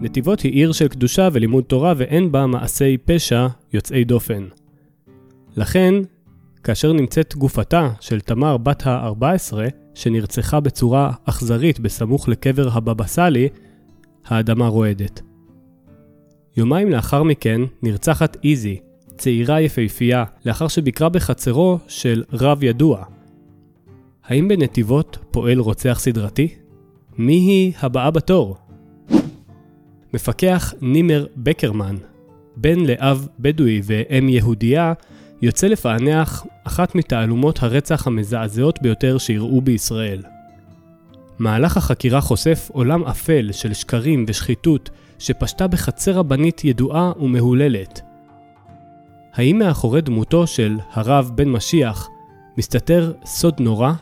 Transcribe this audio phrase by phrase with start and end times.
[0.00, 4.46] נתיבות היא עיר של קדושה ולימוד תורה ואין בה מעשי פשע יוצאי דופן.
[5.56, 5.94] לכן,
[6.64, 9.52] כאשר נמצאת גופתה של תמר בת ה-14,
[9.94, 13.48] שנרצחה בצורה אכזרית בסמוך לקבר הבבא סאלי,
[14.26, 15.20] האדמה רועדת.
[16.56, 18.80] יומיים לאחר מכן נרצחת איזי,
[19.16, 23.04] צעירה יפהפייה, לאחר שביקרה בחצרו של רב ידוע.
[24.24, 26.48] האם בנתיבות פועל רוצח סדרתי?
[27.18, 28.65] מי היא הבאה בתור?
[30.16, 31.96] מפקח נימר בקרמן,
[32.56, 34.92] בן לאב בדואי ואם יהודייה,
[35.42, 40.22] יוצא לפענח אחת מתעלומות הרצח המזעזעות ביותר שאירעו בישראל.
[41.38, 48.00] מהלך החקירה חושף עולם אפל של שקרים ושחיתות שפשטה בחצר רבנית ידועה ומהוללת.
[49.34, 52.08] האם מאחורי דמותו של הרב בן משיח
[52.58, 53.92] מסתתר סוד נורא?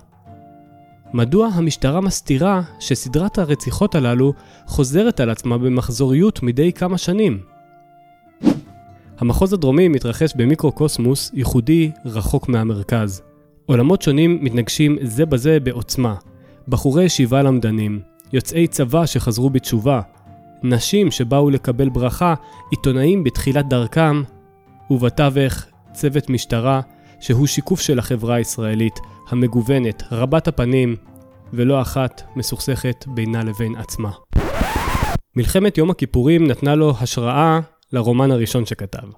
[1.14, 4.32] מדוע המשטרה מסתירה שסדרת הרציחות הללו
[4.66, 7.40] חוזרת על עצמה במחזוריות מדי כמה שנים?
[9.18, 13.22] המחוז הדרומי מתרחש במיקרוקוסמוס ייחודי רחוק מהמרכז.
[13.66, 16.14] עולמות שונים מתנגשים זה בזה בעוצמה.
[16.68, 18.00] בחורי ישיבה למדנים,
[18.32, 20.00] יוצאי צבא שחזרו בתשובה,
[20.62, 22.34] נשים שבאו לקבל ברכה,
[22.70, 24.22] עיתונאים בתחילת דרכם,
[24.90, 26.80] ובתווך צוות משטרה
[27.24, 28.94] שהוא שיקוף של החברה הישראלית,
[29.28, 30.96] המגוונת, רבת הפנים,
[31.52, 34.10] ולא אחת מסוכסכת בינה לבין עצמה.
[35.36, 37.60] מלחמת יום הכיפורים נתנה לו השראה
[37.92, 39.08] לרומן הראשון שכתב.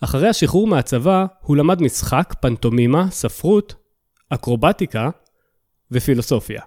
[0.00, 3.74] אחרי השחרור מהצבא, הוא למד משחק, פנטומימה, ספרות,
[4.28, 5.10] אקרובטיקה
[5.90, 6.62] ופילוסופיה.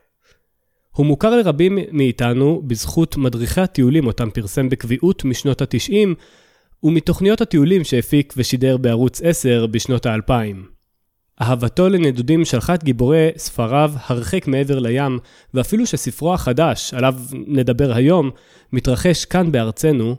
[0.92, 6.16] הוא מוכר לרבים מאיתנו בזכות מדריכי הטיולים אותם פרסם בקביעות משנות ה-90
[6.84, 10.56] ומתוכניות הטיולים שהפיק ושידר בערוץ 10 בשנות ה-2000.
[11.42, 15.20] אהבתו לנדודים שלחה את גיבורי ספריו הרחק מעבר לים,
[15.54, 18.30] ואפילו שספרו החדש, עליו נדבר היום,
[18.74, 20.16] מתרחש כאן בארצנו,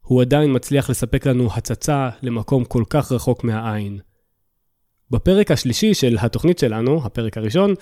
[0.00, 3.98] הוא עדיין מצליח לספק לנו הצצה למקום כל כך רחוק מהעין.
[5.10, 7.74] בפרק השלישי של התוכנית שלנו, הפרק הראשון,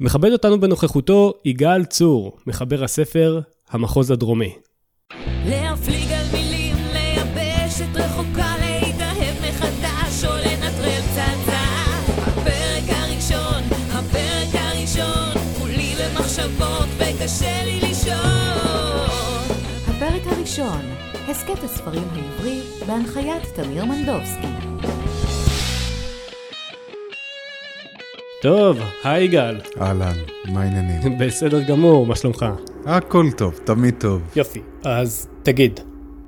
[0.00, 4.54] מכבד אותנו בנוכחותו יגאל צור, מחבר הספר המחוז הדרומי.
[5.46, 5.63] להפליג
[20.54, 20.90] הפרק הראשון,
[21.28, 24.46] הסכת הספרים העברי, בהנחיית תמיר מנדובסקי.
[28.42, 29.60] טוב, היי יגאל.
[29.80, 30.16] אהלן,
[30.52, 31.18] מה העניינים?
[31.20, 32.46] בסדר גמור, מה שלומך?
[32.86, 34.22] הכל טוב, תמיד טוב.
[34.36, 35.80] יופי, אז תגיד,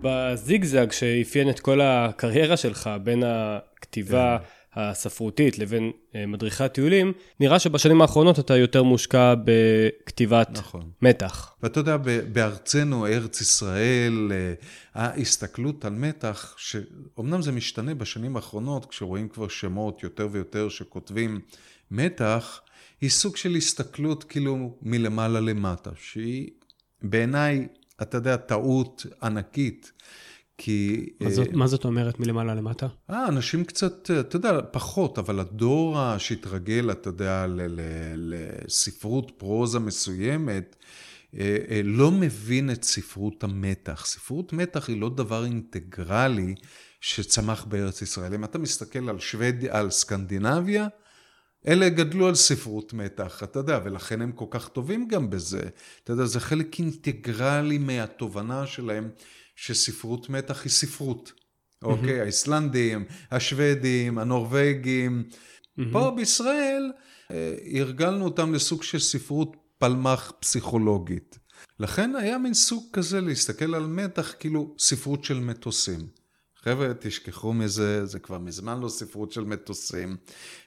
[0.03, 4.45] בזיגזג שאפיין את כל הקריירה שלך בין הכתיבה כן.
[4.77, 10.91] הספרותית לבין אה, מדריכי טיולים, נראה שבשנים האחרונות אתה יותר מושקע בכתיבת נכון.
[11.03, 11.55] מתח.
[11.63, 11.97] ואתה יודע,
[12.33, 14.55] בארצנו, ארץ ישראל, אה,
[14.95, 21.41] ההסתכלות על מתח, שאומנם זה משתנה בשנים האחרונות, כשרואים כבר שמות יותר ויותר שכותבים
[21.91, 22.61] מתח
[23.01, 26.51] היא סוג של הסתכלות כאילו מלמעלה למטה, שהיא
[27.03, 27.69] בעיניי,
[28.03, 29.93] אתה יודע, טעות ענקית.
[30.59, 31.09] כי...
[31.21, 32.87] מה זאת, uh, מה זאת אומרת מלמעלה למטה?
[33.11, 37.47] אה, אנשים קצת, אתה יודע, פחות, אבל הדור שהתרגל, אתה יודע,
[38.17, 40.77] לספרות פרוזה מסוימת,
[41.33, 41.37] uh,
[41.85, 44.07] לא מבין את ספרות המתח.
[44.07, 46.55] ספרות מתח היא לא דבר אינטגרלי
[47.01, 48.35] שצמח בארץ ישראל.
[48.35, 50.89] אם אתה מסתכל על שוודיה, על סקנדינביה,
[51.69, 55.63] אלה גדלו על ספרות מתח, אתה יודע, ולכן הם כל כך טובים גם בזה.
[56.05, 59.11] אתה יודע, זה חלק אינטגרלי מהתובנה שלהם
[59.57, 61.33] שספרות מתח היא ספרות.
[61.33, 61.87] Mm-hmm.
[61.87, 65.25] אוקיי, האיסלנדים, השוודים, הנורבגים.
[65.31, 65.83] Mm-hmm.
[65.93, 66.93] פה בישראל
[67.31, 71.39] אה, הרגלנו אותם לסוג של ספרות פלמח פסיכולוגית.
[71.81, 76.07] לכן היה מין סוג כזה להסתכל על מתח כאילו ספרות של מטוסים.
[76.69, 80.17] חבר'ה, תשכחו מזה, זה כבר מזמן לא ספרות של מטוסים.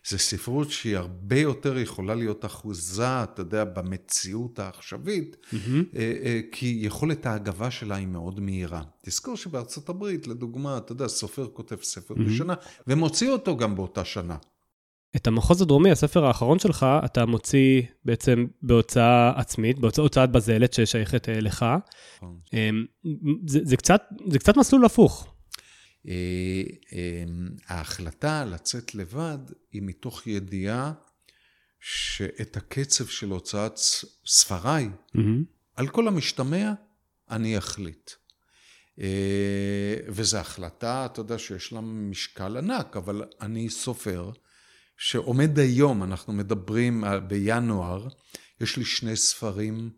[0.08, 5.98] זה ספרות שהיא הרבה יותר יכולה להיות אחוזה, אתה יודע, במציאות העכשווית, mm-hmm.
[6.52, 8.82] כי יכולת ההגבה שלה היא מאוד מהירה.
[9.02, 12.24] תזכור שבארצות הברית, לדוגמה, אתה יודע, סופר כותב ספר mm-hmm.
[12.24, 12.54] בשנה,
[12.88, 14.36] ומוציא אותו גם באותה שנה.
[15.16, 21.40] את המחוז הדרומי, הספר האחרון שלך, אתה מוציא בעצם בהוצאה עצמית, בהוצאת בזלת ששייכת אה,
[21.40, 21.66] לך.
[22.18, 22.38] נכון.
[22.54, 22.86] אמ,
[23.48, 25.39] זה, זה, קצת, זה קצת מסלול הפוך.
[26.08, 29.38] אה, אמ, ההחלטה לצאת לבד
[29.72, 30.94] היא מתוך ידיעה
[31.80, 33.78] שאת הקצב של הוצאת
[34.26, 35.20] ספריי, mm-hmm.
[35.76, 36.74] על כל המשתמע,
[37.30, 38.12] אני אחליט.
[39.00, 44.32] אה, וזו החלטה, אתה יודע, שיש לה משקל ענק, אבל אני סופר
[44.98, 48.08] שעומד היום, אנחנו מדברים בינואר,
[48.62, 49.90] יש לי שני ספרים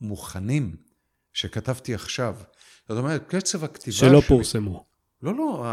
[0.00, 0.76] מוכנים.
[1.32, 2.36] שכתבתי עכשיו.
[2.88, 4.28] זאת אומרת, קצב הכתיבה שלא שלי...
[4.28, 4.89] פורסמו.
[5.22, 5.64] לא, לא,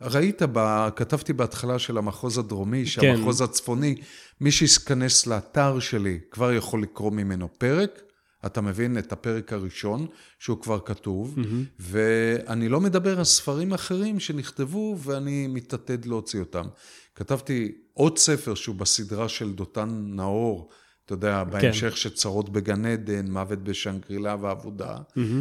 [0.00, 0.88] ראית, ב...
[0.96, 2.86] כתבתי בהתחלה של המחוז הדרומי, כן.
[2.86, 3.94] שהמחוז הצפוני,
[4.40, 8.02] מי שיכנס לאתר שלי כבר יכול לקרוא ממנו פרק.
[8.46, 10.06] אתה מבין את הפרק הראשון,
[10.38, 11.38] שהוא כבר כתוב,
[11.78, 16.64] ואני לא מדבר על ספרים אחרים שנכתבו ואני מתעתד להוציא אותם.
[17.14, 20.68] כתבתי עוד ספר שהוא בסדרה של דותן נאור,
[21.04, 24.98] אתה יודע, בהמשך שצרות בגן עדן, מוות בשנגרילה ועבודה,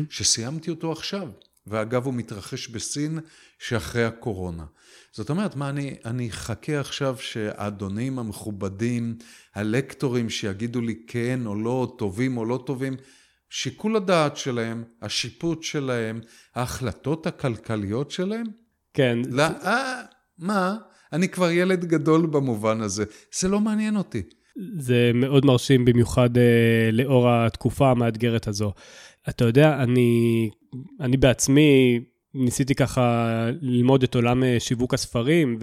[0.10, 1.30] שסיימתי אותו עכשיו.
[1.70, 3.20] ואגב, הוא מתרחש בסין
[3.60, 4.66] שאחרי הקורונה.
[5.12, 9.16] זאת אומרת, מה, אני, אני אחכה עכשיו שהאדונים המכובדים,
[9.56, 12.96] הלקטורים שיגידו לי כן או לא, טובים או לא טובים,
[13.50, 16.20] שיקול הדעת שלהם, השיפוט שלהם,
[16.56, 18.46] ההחלטות הכלכליות שלהם?
[18.94, 20.02] כן, לא, אה,
[20.38, 20.78] מה?
[21.14, 23.06] אני כבר ילד גדול במובן הזה.
[23.40, 24.22] זה לא מעניין אותי.
[24.80, 28.74] זה מאוד מרשים במיוחד אה, לאור התקופה המאתגרת הזו.
[29.30, 30.50] אתה יודע, אני,
[31.00, 32.00] אני בעצמי
[32.34, 35.58] ניסיתי ככה ללמוד את עולם אה, שיווק הספרים,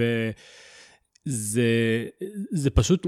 [1.27, 1.63] וזה
[2.51, 3.07] זה פשוט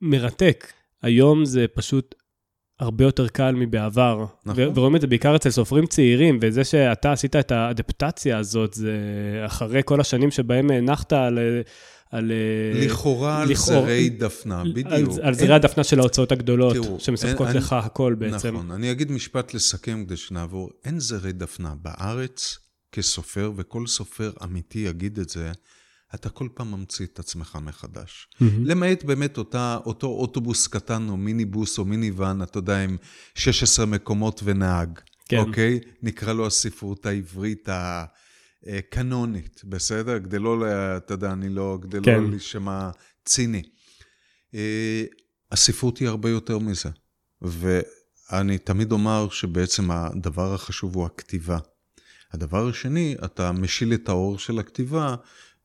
[0.00, 0.72] מרתק.
[1.02, 2.14] היום זה פשוט
[2.80, 4.24] הרבה יותר קל מבעבר.
[4.46, 4.62] נכון.
[4.74, 8.98] ורואים את זה בעיקר אצל סופרים צעירים, וזה שאתה עשית את האדפטציה הזאת, זה
[9.46, 11.38] אחרי כל השנים שבהם הנחת על...
[12.14, 12.32] על
[12.74, 14.86] לכאורה על לכאורה- זרי דפנה, בדיוק.
[14.86, 18.48] על, על אין- זרי הדפנה של ההוצאות הגדולות, תראו, שמספקות אין- לך הכל בעצם.
[18.56, 18.70] נכון.
[18.70, 20.70] אני אגיד משפט לסכם כדי שנעבור.
[20.84, 21.74] אין זרי דפנה.
[21.82, 22.58] בארץ,
[22.92, 25.52] כסופר, וכל סופר אמיתי יגיד את זה,
[26.14, 28.28] אתה כל פעם ממציא את עצמך מחדש.
[28.64, 32.96] למעט באמת אותה, אותו אוטובוס קטן או מיניבוס או מיניוון, אתה יודע, עם
[33.34, 34.98] 16 מקומות ונהג.
[35.28, 35.38] כן.
[35.38, 35.80] אוקיי?
[36.02, 37.68] נקרא לו הספרות העברית
[38.66, 40.20] הקנונית, בסדר?
[40.20, 40.64] כדי לא,
[40.96, 42.22] אתה יודע, אני לא, כדי כן.
[42.22, 42.90] לא להישמע
[43.24, 43.62] ציני.
[44.54, 45.04] אה,
[45.52, 46.88] הספרות היא הרבה יותר מזה.
[47.42, 51.58] ואני תמיד אומר שבעצם הדבר החשוב הוא הכתיבה.
[52.32, 55.14] הדבר השני, אתה משיל את האור של הכתיבה,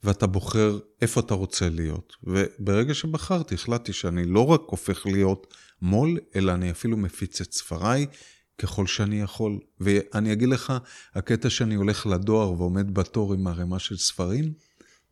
[0.03, 2.13] ואתה בוחר איפה אתה רוצה להיות.
[2.23, 8.05] וברגע שבחרתי, החלטתי שאני לא רק הופך להיות מו"ל, אלא אני אפילו מפיץ את ספריי
[8.59, 9.59] ככל שאני יכול.
[9.79, 10.73] ואני אגיד לך,
[11.15, 14.51] הקטע שאני הולך לדואר ועומד בתור עם ערימה של ספרים,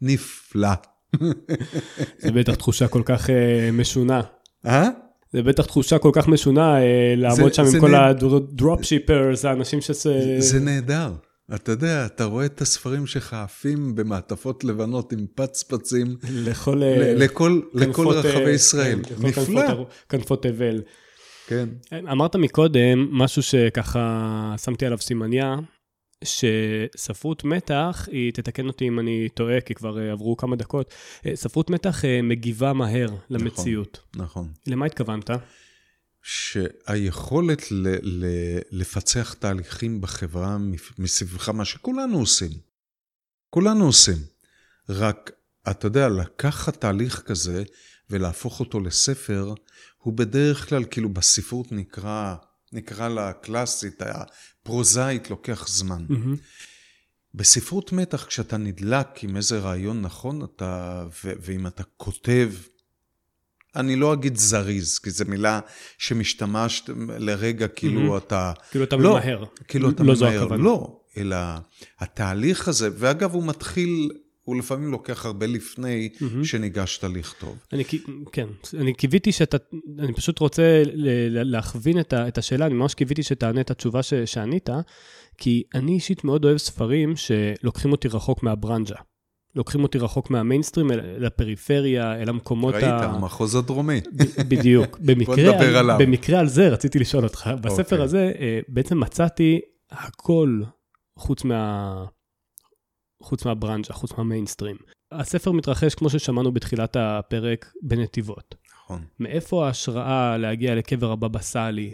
[0.01, 0.69] נפלא.
[2.19, 4.21] זה בטח תחושה כל כך אה, משונה.
[4.65, 4.89] אה?
[5.33, 9.81] זה בטח תחושה כל כך משונה אה, לעמוד שם עם כל נהד- הדרופ שיפרס, האנשים
[9.81, 9.91] ש...
[10.39, 11.11] זה נהדר.
[11.55, 16.81] אתה יודע, אתה רואה את הספרים שלך עפים במעטפות לבנות עם פצפצים לכל...
[17.79, 18.99] כנפות, רחבי ישראל.
[18.99, 19.67] לכל נפלא.
[19.67, 20.81] כנפות- כנפות תבל.
[21.47, 21.69] כן.
[22.11, 25.55] אמרת מקודם משהו שככה שמתי עליו סימניה,
[26.23, 30.93] שספרות מתח, היא תתקן אותי אם אני טועה, כי כבר אה, עברו כמה דקות,
[31.25, 33.99] אה, ספרות מתח אה, מגיבה מהר למציאות.
[34.15, 34.51] נכון.
[34.67, 35.29] למה התכוונת?
[36.23, 40.57] שהיכולת ל- ל- לפצח תהליכים בחברה
[40.97, 42.51] מסביבך, מה שכולנו עושים.
[43.49, 44.17] כולנו עושים.
[44.89, 45.31] רק,
[45.71, 47.63] אתה יודע, לקחת תהליך כזה
[48.09, 49.53] ולהפוך אותו לספר,
[49.97, 52.35] הוא בדרך כלל, כאילו בספרות נקרא,
[52.73, 56.05] נקרא לה קלאסית, הפרוזאית, לוקח זמן.
[56.09, 56.35] מהמם.
[57.33, 62.51] בספרות מתח, כשאתה נדלק עם איזה רעיון נכון, אתה, ו- ואם אתה כותב,
[63.75, 65.59] אני לא אגיד זריז, כי זו מילה
[65.97, 66.89] שמשתמשת
[67.19, 68.53] לרגע כאילו אתה...
[68.71, 69.45] כאילו אתה לא, ממהר.
[69.67, 70.47] כאילו אתה לא ממהר.
[70.47, 71.37] לא, אלא
[71.99, 74.11] התהליך הזה, ואגב, הוא מתחיל,
[74.47, 76.09] הוא לפעמים לוקח הרבה לפני
[76.43, 77.57] שניגשת לכתוב.
[77.73, 77.83] אני,
[78.31, 78.47] כן,
[78.79, 79.57] אני קיוויתי שאתה,
[79.99, 80.83] אני פשוט רוצה
[81.29, 84.69] להכווין את, ה, את השאלה, אני ממש קיוויתי שתענה את התשובה ש, שענית,
[85.37, 88.95] כי אני אישית מאוד אוהב ספרים שלוקחים אותי רחוק מהברנז'ה.
[89.55, 93.05] לוקחים אותי רחוק מהמיינסטרים, אל, הפריפריה, אל המקומות ראית, ה...
[93.05, 94.01] המחוז הדרומי.
[94.15, 94.99] ב- בדיוק.
[95.05, 95.97] במקרה, נדבר על, עליו.
[95.99, 97.49] במקרה על זה רציתי לשאול אותך.
[97.61, 98.01] בספר אוקיי.
[98.01, 99.59] הזה אה, בעצם מצאתי
[99.91, 100.61] הכל
[101.17, 102.05] חוץ מה...
[103.27, 104.75] חוץ מהברנז'ה, חוץ מהמיינסטרים.
[105.11, 108.55] הספר מתרחש, כמו ששמענו בתחילת הפרק, בנתיבות.
[108.83, 109.03] נכון.
[109.19, 111.93] מאיפה ההשראה להגיע לקבר הבבא סאלי,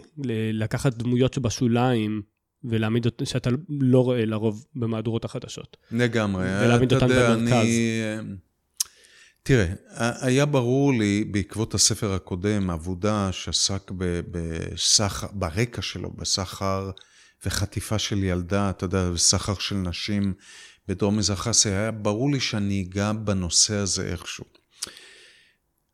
[0.52, 2.22] לקחת דמויות שבשוליים
[2.64, 5.76] ולהעמיד אותן, שאתה לא רואה לרוב במהדורות החדשות?
[5.90, 6.44] לגמרי.
[6.44, 7.52] ולהעמיד אותן יודע, במרכז.
[7.52, 8.36] אני...
[9.42, 9.66] תראה,
[10.20, 13.90] היה ברור לי בעקבות הספר הקודם, עבודה שעסק
[14.30, 16.90] בסחר, ברקע שלו, בסחר
[17.46, 20.34] וחטיפה של ילדה, אתה יודע, בסחר של נשים
[20.88, 24.44] בדרום מזרח אסיה, היה ברור לי שאני אגע בנושא הזה איכשהו.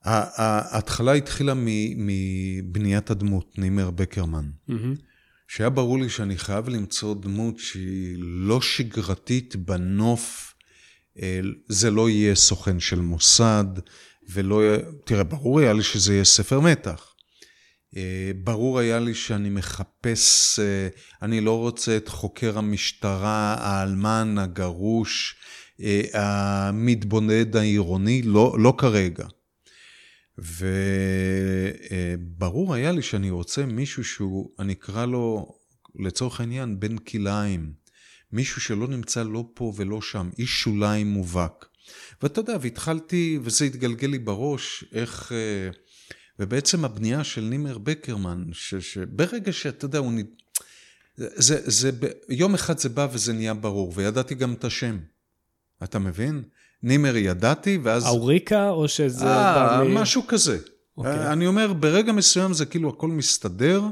[0.04, 1.52] ההתחלה התחילה
[1.96, 4.50] מבניית הדמות, נימר בקרמן.
[4.68, 4.94] מהמם.
[5.48, 10.54] שהיה ברור לי שאני חייב למצוא דמות שהיא לא שגרתית בנוף,
[11.22, 13.64] אה, זה לא יהיה סוכן של מוסד,
[14.28, 14.62] ולא
[15.04, 17.09] תראה, ברור היה לי שזה יהיה ספר מתח.
[17.96, 20.88] אה, ברור היה לי שאני מחפש, אה,
[21.22, 25.36] אני לא רוצה את חוקר המשטרה, האלמן, הגרוש,
[25.80, 29.26] אה, המתבונד העירוני, לא, לא כרגע.
[32.38, 35.54] וברור היה לי שאני רוצה מישהו שהוא, אני אקרא לו
[35.98, 37.72] לצורך העניין בן כלאיים.
[38.32, 41.66] מישהו שלא נמצא לא פה ולא שם, איש שוליים מובהק.
[42.22, 45.32] ואתה יודע, והתחלתי, וזה התגלגל לי בראש, איך...
[46.40, 50.12] ובעצם הבנייה של נימר בקרמן, ש, שברגע שאתה יודע, הוא...
[51.16, 51.90] זה, זה,
[52.28, 54.98] יום אחד זה בא וזה נהיה ברור, וידעתי גם את השם.
[55.84, 56.42] אתה מבין?
[56.82, 58.06] נימר ידעתי, ואז...
[58.06, 59.26] אוריקה, או שזה...
[59.26, 60.58] אה, משהו כזה.
[60.58, 60.70] Okay.
[60.96, 61.32] אוקיי.
[61.32, 63.82] אני אומר, ברגע מסוים זה כאילו הכל מסתדר.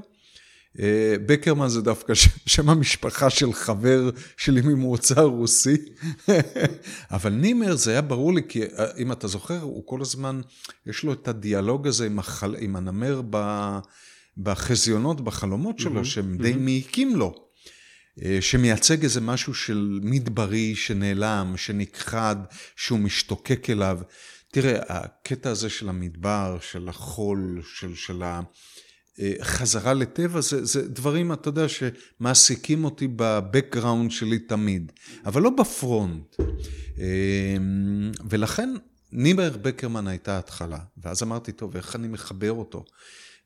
[0.81, 2.15] אה, בקרמן זה דווקא
[2.47, 5.77] שם המשפחה של חבר שלי ממוצא רוסי.
[7.11, 10.41] אבל נימר זה היה ברור לי, כי אה, אם אתה זוכר, הוא כל הזמן,
[10.87, 12.57] יש לו את הדיאלוג הזה עם, החל...
[12.59, 13.39] עם הנמר ב...
[14.37, 16.57] בחזיונות, בחלומות שלו, mm-hmm, שהם די mm-hmm.
[16.57, 17.49] מעיקים לו.
[18.25, 22.37] אה, שמייצג איזה משהו של מדברי שנעלם, שנכחד,
[22.77, 23.99] שהוא משתוקק אליו.
[24.53, 28.23] תראה, הקטע הזה של המדבר, של החול, של, של.
[29.43, 34.93] חזרה לטבע, זה, זה דברים, אתה יודע, שמעסיקים אותי בבקגראונד שלי תמיד,
[35.27, 36.37] אבל לא בפרונט.
[36.99, 38.75] אמ, ולכן
[39.13, 42.85] נימר בקרמן הייתה התחלה, ואז אמרתי, טוב, איך אני מחבר אותו?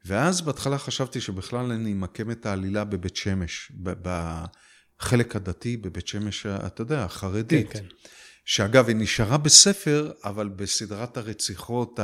[0.05, 6.83] ואז בהתחלה חשבתי שבכלל אני אמקם את העלילה בבית שמש, בחלק הדתי בבית שמש, אתה
[6.83, 7.73] יודע, החרדית.
[7.73, 7.87] כן, כן.
[8.45, 12.00] שאגב, היא נשארה בספר, אבל בסדרת הרציחות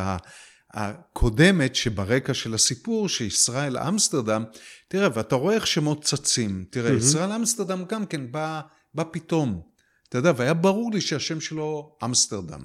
[0.75, 4.45] הקודמת שברקע של הסיפור, שישראל אמסטרדם,
[4.89, 6.65] תראה, ואתה רואה איך שמות צצים.
[6.71, 6.99] תראה, mm-hmm.
[6.99, 8.61] ישראל אמסטרדם גם כן בא,
[8.95, 9.63] בא פתאום.
[10.09, 12.61] אתה יודע, והיה ברור לי שהשם שלו אמסטרדם.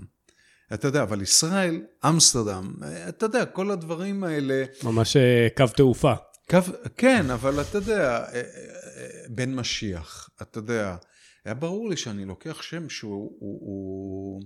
[0.74, 2.74] אתה יודע, אבל ישראל, אמסטרדם,
[3.10, 4.64] אתה יודע, כל הדברים האלה...
[4.84, 6.14] ממש אה, קו תעופה.
[6.50, 6.58] קו,
[6.98, 8.42] כן, אבל אתה יודע, אה, אה,
[9.30, 10.96] בן משיח, אתה יודע,
[11.46, 13.32] היה ברור לי שאני לוקח שם שהוא...
[13.40, 14.42] הוא, הוא,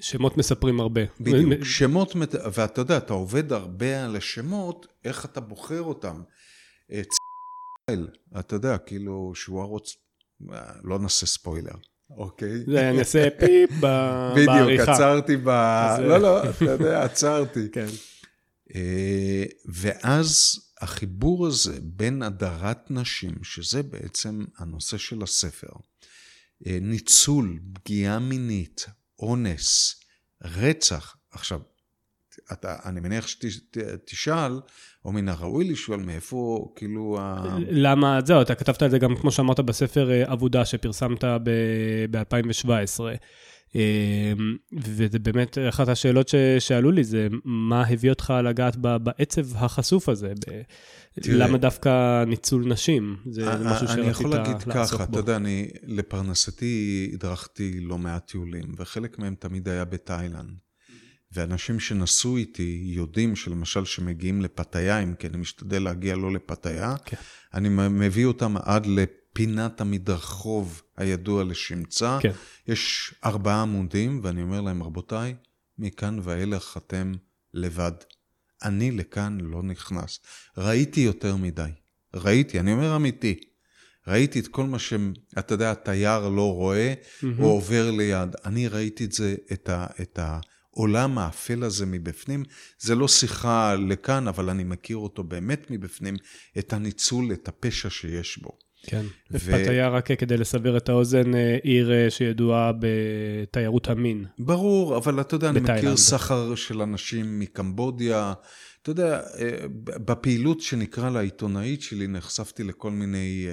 [0.00, 1.00] שמות מספרים הרבה.
[1.20, 2.16] בדיוק, שמות,
[2.52, 6.22] ואתה יודע, אתה עובד הרבה על השמות, איך אתה בוחר אותם.
[6.88, 9.96] צייל, אתה יודע, כאילו, שהוא ערוץ,
[10.84, 11.74] לא נעשה ספוילר,
[12.10, 12.64] אוקיי?
[12.66, 14.52] זה נעשה פיפ בעריכה.
[14.52, 15.48] בדיוק, עצרתי ב...
[15.98, 17.68] לא, לא, אתה יודע, עצרתי.
[17.72, 17.86] כן.
[18.74, 25.72] אה, ואז החיבור הזה בין הדרת נשים, שזה בעצם הנושא של הספר,
[26.66, 28.86] אה, ניצול, פגיעה מינית,
[29.18, 30.00] אונס,
[30.44, 31.16] רצח.
[31.30, 31.60] עכשיו,
[32.52, 34.60] אתה, אני מניח שתשאל,
[35.04, 37.18] או מן הראוי לשאול מאיפה, כאילו...
[37.70, 41.24] למה, זהו, אתה כתבת את זה גם, כמו שאמרת, בספר אה, עבודה שפרסמת
[42.10, 43.00] ב-2017.
[43.74, 50.32] אמ, וזה באמת אחת השאלות ששאלו לי, זה מה הביא אותך לגעת בעצב החשוף הזה?
[51.20, 53.16] תראה, למה דווקא ניצול נשים?
[53.30, 54.02] זה אני, משהו שרצית לעסוק בו.
[54.02, 59.68] אני יכול להגיד ככה, אתה יודע, אני לפרנסתי הדרכתי לא מעט טיולים, וחלק מהם תמיד
[59.68, 60.50] היה בתאילנד.
[61.32, 67.16] ואנשים שנסעו איתי יודעים שלמשל שמגיעים לפתיה, אם כי אני משתדל להגיע לא לפתיה, כן.
[67.54, 72.18] אני מביא אותם עד לפינת המדרחוב הידוע לשמצה.
[72.22, 72.32] כן.
[72.68, 75.34] יש ארבעה עמודים, ואני אומר להם, רבותיי,
[75.78, 77.12] מכאן ואילך אתם
[77.54, 77.92] לבד.
[78.62, 80.20] אני לכאן לא נכנס.
[80.56, 81.70] ראיתי יותר מדי.
[82.14, 83.40] ראיתי, אני אומר אמיתי.
[84.06, 87.26] ראיתי את כל מה שאתה יודע, התייר לא רואה mm-hmm.
[87.38, 88.36] או עובר ליד.
[88.44, 92.42] אני ראיתי את זה, את, ה, את העולם האפל הזה מבפנים.
[92.78, 96.16] זה לא שיחה לכאן, אבל אני מכיר אותו באמת מבפנים,
[96.58, 98.58] את הניצול, את הפשע שיש בו.
[98.86, 99.38] כן, ו...
[99.38, 104.24] פתיה רק כדי לסבר את האוזן, אה, עיר אה, שידועה בתיירות המין.
[104.38, 105.48] ברור, אבל אתה יודע.
[105.48, 108.32] אני מכיר סחר של אנשים מקמבודיה.
[108.82, 109.50] אתה יודע, אה,
[109.86, 113.46] בפעילות שנקרא לה עיתונאית שלי, נחשפתי לכל מיני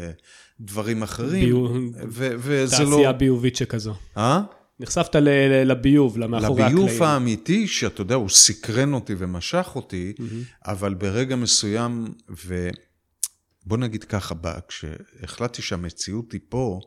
[0.60, 1.46] דברים אחרים.
[1.46, 1.72] ביוב...
[2.08, 2.96] ו- וזה תעשייה לא...
[2.96, 3.94] תעשייה ביובית שכזו.
[4.18, 4.42] אה?
[4.80, 6.86] נחשפת ל- לביוב, למאחורי הקלעים.
[6.86, 10.24] לביוב האמיתי, שאתה יודע, הוא סקרן אותי ומשך אותי, mm-hmm.
[10.68, 12.06] אבל ברגע מסוים,
[12.46, 12.70] ו...
[13.66, 14.36] בוא נגיד ככה,
[14.68, 16.80] כשהחלטתי שהמציאות היא פה,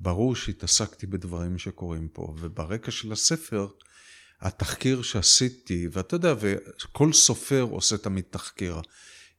[0.00, 3.66] ברור שהתעסקתי בדברים שקורים פה, וברקע של הספר,
[4.40, 8.76] התחקיר שעשיתי, ואתה יודע, וכל סופר עושה תמיד תחקיר.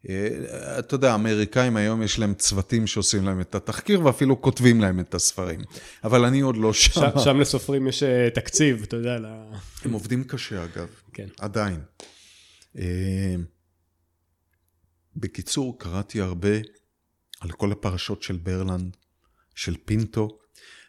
[0.10, 5.00] אה, אתה יודע, האמריקאים היום יש להם צוותים שעושים להם את התחקיר ואפילו כותבים להם
[5.00, 5.60] את הספרים.
[6.04, 6.92] אבל אני עוד לא שם.
[7.20, 9.18] ש- שם לסופרים יש אה, תקציב, אתה יודע.
[9.86, 11.27] הם עובדים קשה אגב, כן.
[11.39, 11.80] עדיין.
[15.15, 16.57] בקיצור, קראתי הרבה
[17.39, 18.98] על כל הפרשות של ברלנד,
[19.55, 20.39] של פינטו.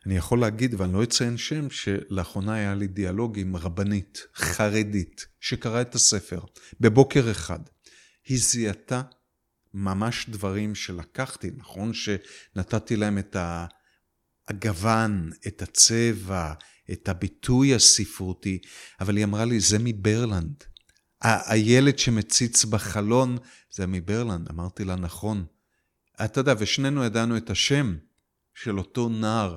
[0.06, 5.80] אני יכול להגיד, ואני לא אציין שם, שלאחרונה היה לי דיאלוג עם רבנית חרדית שקראה
[5.80, 6.40] את הספר
[6.80, 7.58] בבוקר אחד.
[8.24, 9.02] היא זיהתה
[9.74, 13.36] ממש דברים שלקחתי, נכון שנתתי להם את
[14.48, 16.52] הגוון, את הצבע,
[16.92, 18.58] את הביטוי הספרותי,
[19.00, 20.64] אבל היא אמרה לי, זה מברלנד.
[21.22, 23.38] הילד שמציץ בחלון,
[23.70, 24.48] זה מברלנד.
[24.50, 25.44] אמרתי לה, נכון.
[26.24, 27.96] אתה יודע, ושנינו ידענו את השם
[28.54, 29.56] של אותו נער.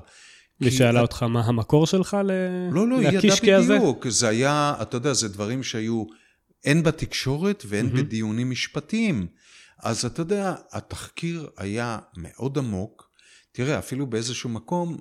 [0.60, 2.30] היא שאלה אותך מה המקור שלך ל...
[2.72, 4.08] לא, לא, היא ידעה בדיוק.
[4.08, 6.04] זה היה, אתה יודע, זה דברים שהיו
[6.64, 7.96] הן בתקשורת והן mm-hmm.
[7.96, 9.26] בדיונים משפטיים.
[9.78, 13.10] אז אתה יודע, התחקיר היה מאוד עמוק.
[13.52, 14.98] תראה, אפילו באיזשהו מקום,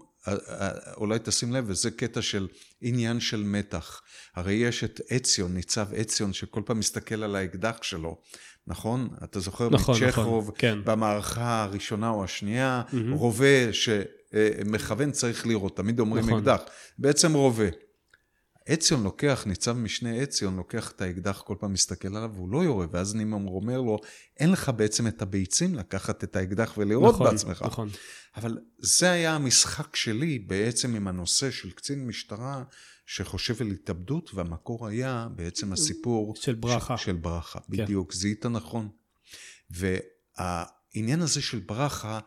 [0.97, 2.47] אולי תשים לב, וזה קטע של
[2.81, 4.01] עניין של מתח.
[4.35, 8.17] הרי יש את אציון, ניצב אציון, שכל פעם מסתכל על האקדח שלו,
[8.67, 9.09] נכון?
[9.23, 10.79] אתה זוכר נכון, מצ'כרוב, נכון, כן.
[10.83, 12.95] במערכה הראשונה או השנייה, mm-hmm.
[13.11, 16.37] רובה שמכוון צריך לירות, תמיד אומרים נכון.
[16.37, 16.61] אקדח,
[16.97, 17.88] בעצם רובה.
[18.73, 22.85] אציון לוקח, ניצב משנה אציון לוקח את האקדח, כל פעם מסתכל עליו והוא לא יורה,
[22.91, 23.97] ואז נימום אומר לו,
[24.39, 27.63] אין לך בעצם את הביצים לקחת את האקדח ולירות נכון, בעצמך.
[27.65, 27.89] נכון.
[28.35, 32.63] אבל זה היה המשחק שלי בעצם עם הנושא של קצין משטרה
[33.05, 36.35] שחושב על התאבדות, והמקור היה בעצם הסיפור...
[36.35, 36.97] של ברכה.
[36.97, 37.65] של, של ברכה, כן.
[37.83, 38.89] בדיוק, זיהית נכון.
[39.69, 42.19] והעניין הזה של ברכה,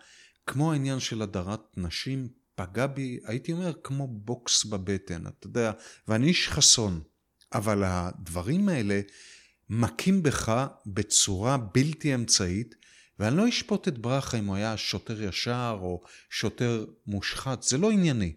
[0.46, 5.72] כמו העניין של הדרת נשים, פגע בי, הייתי אומר, כמו בוקס בבטן, אתה יודע,
[6.08, 7.00] ואני איש חסון,
[7.52, 9.00] אבל הדברים האלה
[9.68, 12.74] מכים בך בצורה בלתי אמצעית,
[13.18, 17.90] ואני לא אשפוט את ברכה אם הוא היה שוטר ישר או שוטר מושחת, זה לא
[17.90, 18.34] ענייני.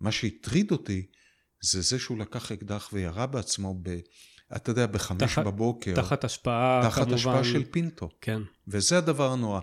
[0.00, 1.06] מה שהטריד אותי
[1.60, 3.98] זה זה שהוא לקח אקדח וירה בעצמו ב...
[4.56, 5.38] אתה יודע, בחמש תח...
[5.38, 5.94] בבוקר.
[5.94, 7.10] תחת השפעה, תחת כמובן.
[7.10, 8.08] תחת השפעה של פינטו.
[8.20, 8.42] כן.
[8.68, 9.60] וזה הדבר הנורא.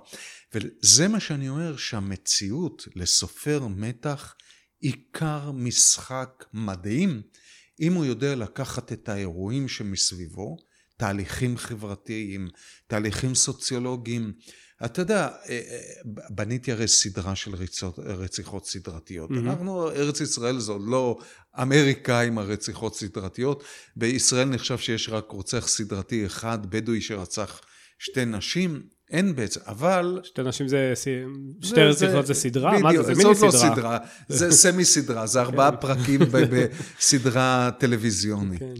[0.53, 4.35] וזה מה שאני אומר, שהמציאות לסופר מתח,
[4.79, 7.21] עיקר משחק מדהים,
[7.79, 10.57] אם הוא יודע לקחת את האירועים שמסביבו,
[10.97, 12.47] תהליכים חברתיים,
[12.87, 14.33] תהליכים סוציולוגיים.
[14.85, 15.79] אתה יודע, אה, אה,
[16.29, 19.29] בניתי הרי סדרה של ריצות, רציחות סדרתיות.
[19.29, 19.39] Mm-hmm.
[19.39, 21.17] אנחנו, ארץ ישראל זו לא
[21.61, 23.63] אמריקה עם הרציחות סדרתיות.
[23.95, 27.61] בישראל נחשב שיש רק רוצח סדרתי אחד, בדואי שרצח
[27.99, 28.81] שתי נשים.
[29.11, 30.19] אין בעצם, אבל...
[30.23, 30.93] שתי נשים זה...
[31.61, 32.71] שתי רציחות זה סדרה?
[32.71, 33.03] בדיוק, מה זה?
[33.03, 33.49] זה מיני סדרה.
[33.51, 35.77] זאת לא סדרה, זה סמי סדרה, זה ארבעה כן.
[35.81, 36.19] פרקים
[36.99, 38.59] בסדרה טלוויזיונית.
[38.59, 38.73] כן.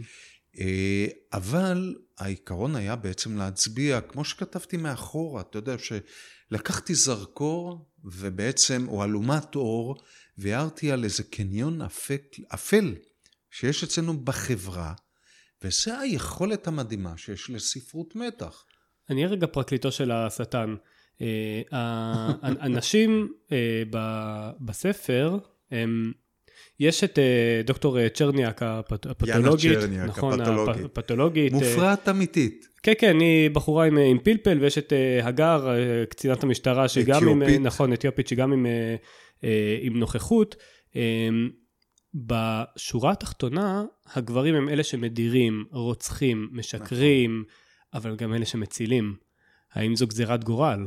[0.58, 9.04] אה, אבל העיקרון היה בעצם להצביע, כמו שכתבתי מאחורה, אתה יודע, שלקחתי זרקור ובעצם, או
[9.04, 9.96] אלומת אור,
[10.38, 12.14] והארתי על איזה קניון אפל,
[12.54, 12.94] אפל
[13.50, 14.94] שיש אצלנו בחברה,
[15.62, 18.64] וזה היכולת המדהימה שיש לספרות מתח.
[19.10, 20.74] אני אהיה רגע פרקליטו של השטן.
[21.70, 23.82] האנשים אה,
[24.66, 25.38] בספר
[25.70, 26.12] הם...
[26.80, 29.64] יש את אה, דוקטור אה, צ'רניאק הפתולוגית.
[29.64, 30.84] יאנה צ'רניאק נכון, הפתולוגית.
[30.84, 31.52] הפתולוגית.
[31.52, 32.68] מופרעת אמיתית.
[32.82, 35.68] כן, כן, היא בחורה עם, עם פלפל, ויש את הגר,
[36.10, 37.56] קצינת המשטרה, שגם אתיופית.
[37.56, 37.62] עם...
[37.62, 38.66] נכון, אתיופית, שגם עם,
[39.80, 40.56] עם נוכחות.
[42.14, 48.00] בשורה התחתונה, הגברים הם אלה שמדירים, רוצחים, משקרים, נכון.
[48.00, 49.16] אבל גם אלה שמצילים.
[49.72, 50.86] האם זו גזירת גורל?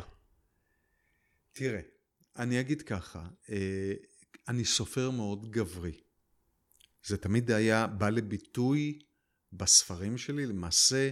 [1.54, 1.80] תראה,
[2.38, 3.20] אני אגיד ככה,
[3.50, 3.94] אה,
[4.48, 6.00] אני סופר מאוד גברי.
[7.06, 9.00] זה תמיד היה בא לביטוי
[9.54, 11.10] בספרים שלי, למעשה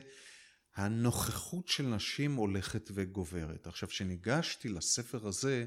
[0.76, 3.68] הנוכחות של נשים הולכת וגוברת.
[3.68, 5.66] עכשיו, כשניגשתי לספר הזה,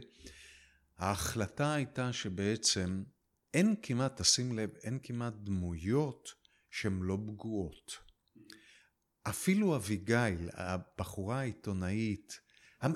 [0.98, 3.02] ההחלטה הייתה שבעצם
[3.54, 6.28] אין כמעט, תשים לב, אין כמעט דמויות
[6.70, 7.92] שהן לא פגועות.
[9.22, 12.40] אפילו אביגיל, הבחורה העיתונאית,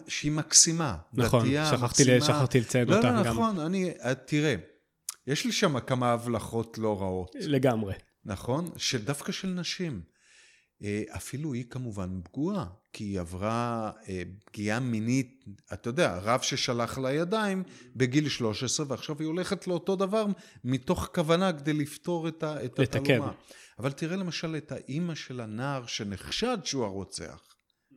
[0.08, 2.20] שהיא מקסימה, נכון, שכחתי מקסימה.
[2.20, 3.32] שכחתי לציין לא, אותה לא, גם.
[3.32, 3.90] נכון, אני,
[4.26, 4.54] תראה,
[5.26, 7.36] יש לי שם כמה הבלחות לא רעות.
[7.40, 7.94] לגמרי.
[8.24, 8.70] נכון?
[8.76, 10.02] שדווקא של נשים.
[10.84, 16.98] אה, אפילו היא כמובן פגועה, כי היא עברה אה, פגיעה מינית, אתה יודע, רב ששלח
[16.98, 17.62] לה ידיים
[17.96, 20.26] בגיל 13, ועכשיו היא הולכת לאותו דבר
[20.64, 23.32] מתוך כוונה כדי לפתור את, את התעלומה.
[23.78, 27.51] אבל תראה למשל את האימא של הנער שנחשד שהוא הרוצח,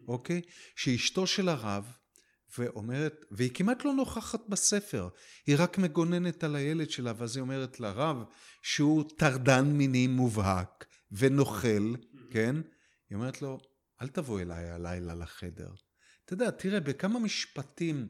[0.07, 0.41] אוקיי?
[0.75, 1.85] שאשתו של הרב,
[2.57, 5.09] ואומרת, והיא כמעט לא נוכחת בספר,
[5.47, 8.17] היא רק מגוננת על הילד שלה, ואז היא אומרת לרב
[8.61, 11.93] שהוא טרדן מיני מובהק ונוכל,
[12.31, 12.55] כן?
[13.09, 13.59] היא אומרת לו,
[14.01, 15.69] אל תבוא אליי הלילה לחדר.
[16.25, 18.07] אתה יודע, תראה, בכמה משפטים,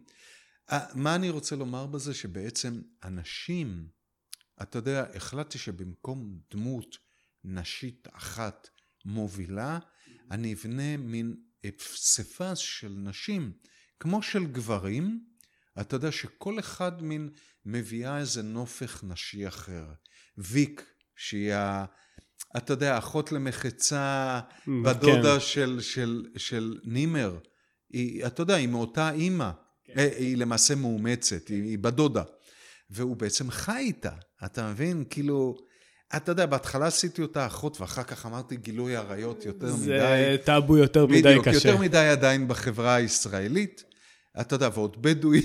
[0.72, 2.14] אה, מה אני רוצה לומר בזה?
[2.14, 3.88] שבעצם אנשים,
[4.62, 6.98] אתה יודע, החלטתי שבמקום דמות
[7.44, 8.68] נשית אחת
[9.06, 9.80] מובילה,
[10.32, 11.36] אני אבנה מין
[11.71, 13.51] פסיפס של נשים,
[13.99, 15.19] כמו של גברים,
[15.82, 17.30] אתה יודע שכל אחד מין
[17.65, 19.86] מביאה איזה נופך נשי אחר.
[20.38, 21.86] ויק, שהיא ה...
[22.58, 24.39] אתה יודע, אחות למחצה,
[24.84, 25.39] בדודה כן.
[25.39, 27.38] של, של, של נימר,
[27.89, 29.51] היא, אתה יודע, היא מאותה אימא.
[29.86, 29.93] כן.
[30.17, 32.23] היא למעשה מאומצת, היא, היא בדודה.
[32.89, 35.04] והוא בעצם חי איתה, אתה מבין?
[35.10, 35.58] כאילו,
[36.15, 40.00] אתה יודע, בהתחלה עשיתי אותה אחות, ואחר כך אמרתי גילוי עריות יותר זה מדי.
[40.00, 41.70] זה טאבו יותר מדי בדיוק, קשה.
[41.70, 43.84] יותר מדי עדיין בחברה הישראלית.
[44.41, 45.41] אתה יודע, ועוד בדואי.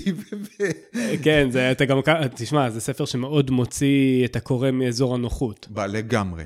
[1.23, 1.99] כן, זה, אתה גם,
[2.35, 5.67] תשמע, זה ספר שמאוד מוציא את הקורא מאזור הנוחות.
[5.69, 6.43] בא, לגמרי.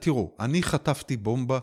[0.00, 1.58] תראו, אני חטפתי בומבה,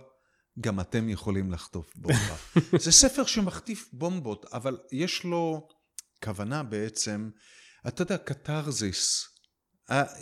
[0.59, 2.35] גם אתם יכולים לחטוף בומבה.
[2.83, 5.67] זה ספר שמחטיף בומבות, אבל יש לו
[6.23, 7.29] כוונה בעצם,
[7.87, 9.25] אתה יודע, קתרזיס.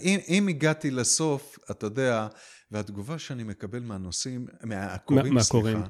[0.02, 2.28] אם, אם הגעתי לסוף, אתה יודע,
[2.72, 5.78] והתגובה שאני מקבל מהנושאים, מהקוראים, מהקוראים.
[5.78, 5.90] סליחה,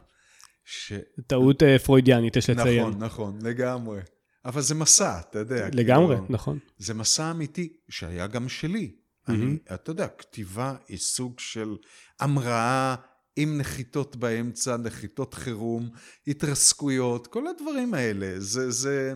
[0.65, 0.93] ש...
[1.27, 2.79] טעות אה, פרוידיאנית, יש לציין.
[2.79, 3.99] נכון, נכון, לגמרי.
[4.45, 5.69] אבל זה מסע, אתה יודע.
[5.73, 6.59] לגמרי, כאילו, נכון.
[6.77, 8.95] זה מסע אמיתי, שהיה גם שלי.
[9.27, 11.75] אני, אתה יודע, כתיבה היא סוג של
[12.19, 12.95] המראה
[13.35, 15.89] עם נחיתות באמצע, נחיתות חירום,
[16.27, 18.33] התרסקויות, כל הדברים האלה.
[18.37, 19.13] זה, זה,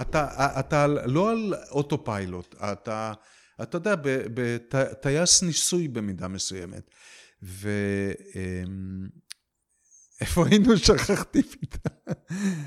[0.00, 3.12] אתה, אתה לא על אוטופיילוט, אתה,
[3.62, 3.94] אתה יודע,
[4.34, 6.90] בטייס ניסוי במידה מסוימת.
[7.42, 7.70] ו...
[8.34, 9.08] אמ,
[10.20, 10.76] איפה היינו?
[10.86, 12.16] שכחתי פתאום.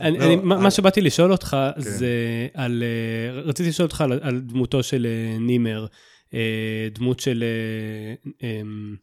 [0.01, 1.81] לא, מה אה, שבאתי לשאול אותך כן.
[1.81, 2.83] זה על...
[2.83, 5.85] אה, רציתי לשאול אותך על, דמותו של אה, נימר,
[6.91, 7.43] דמות של...
[8.43, 8.95] אמ,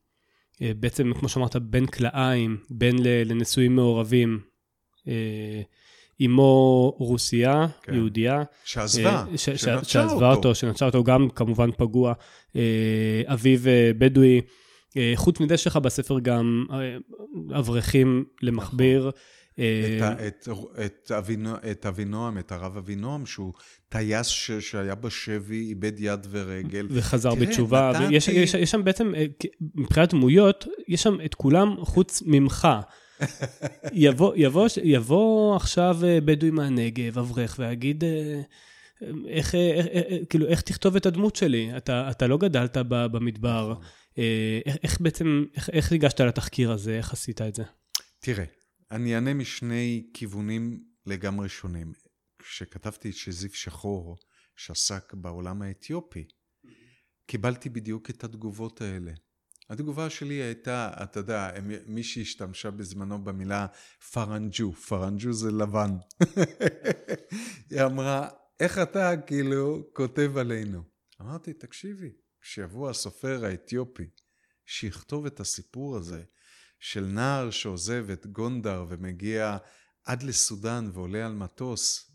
[0.61, 4.41] בעצם, כמו שאמרת, בין כלאיים, בין לנישואים מעורבים.
[6.27, 7.95] אמו רוסייה, כן.
[7.95, 8.43] יהודייה.
[8.65, 12.13] שעזבה, אה, ש- ש- שנטשה שעזבה אותו, שנטשה אותו, גם כמובן פגוע.
[12.57, 12.63] אה,
[13.27, 14.41] אביו אה, בדואי.
[15.15, 16.67] חוץ מזה שלך בספר גם
[17.59, 19.11] אברכים למכביר.
[19.59, 20.49] אה, את, את,
[20.87, 23.53] את, אבינו, את אבינועם, את הרב אבינועם, שהוא
[23.89, 26.87] טייס ש, שהיה בשבי, איבד יד ורגל.
[26.91, 27.93] וחזר תראה, בתשובה.
[27.95, 29.13] נתתי- ויש יש, יש שם בעצם,
[29.75, 32.69] מבחינת דמויות, יש שם את כולם חוץ ממך.
[33.93, 38.43] יבוא, יבוא, יבוא עכשיו אה, בדואי מהנגב, אברך, ויגיד, אה,
[39.29, 41.77] איך, אה, איך, איך, כאילו, איך תכתוב את הדמות שלי?
[41.77, 43.71] אתה, אתה לא גדלת ב- במדבר.
[43.71, 43.85] נכון.
[44.67, 46.97] איך, איך בעצם, איך, איך הגשת לתחקיר הזה?
[46.97, 47.63] איך עשית את זה?
[48.21, 48.45] תראה,
[48.91, 51.93] אני אענה משני כיוונים לגמרי שונים.
[52.39, 54.17] כשכתבתי את שזיף שחור,
[54.57, 56.25] שעסק בעולם האתיופי,
[57.27, 59.13] קיבלתי בדיוק את התגובות האלה.
[59.71, 63.67] התגובה שלי הייתה, אתה יודע, הם- מישהי השתמשה בזמנו במילה
[64.13, 65.91] פרנג'ו, פרנג'ו זה לבן.
[67.71, 68.29] היא אמרה,
[68.61, 70.83] איך אתה כאילו כותב עלינו?
[71.21, 74.07] אמרתי, תקשיבי, כשיבוא הסופר האתיופי,
[74.67, 76.23] שיכתוב את הסיפור הזה
[76.81, 79.57] של נער שעוזב את גונדר ומגיע
[80.05, 82.13] עד לסודאן ועולה על מטוס,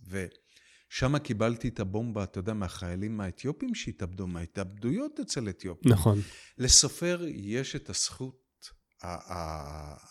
[0.91, 5.91] ושם קיבלתי את הבומבה, אתה יודע, מהחיילים האתיופים שהתאבדו, מההתאבדויות אצל אתיופים.
[5.91, 6.19] נכון.
[6.57, 8.69] לסופר יש את הזכות,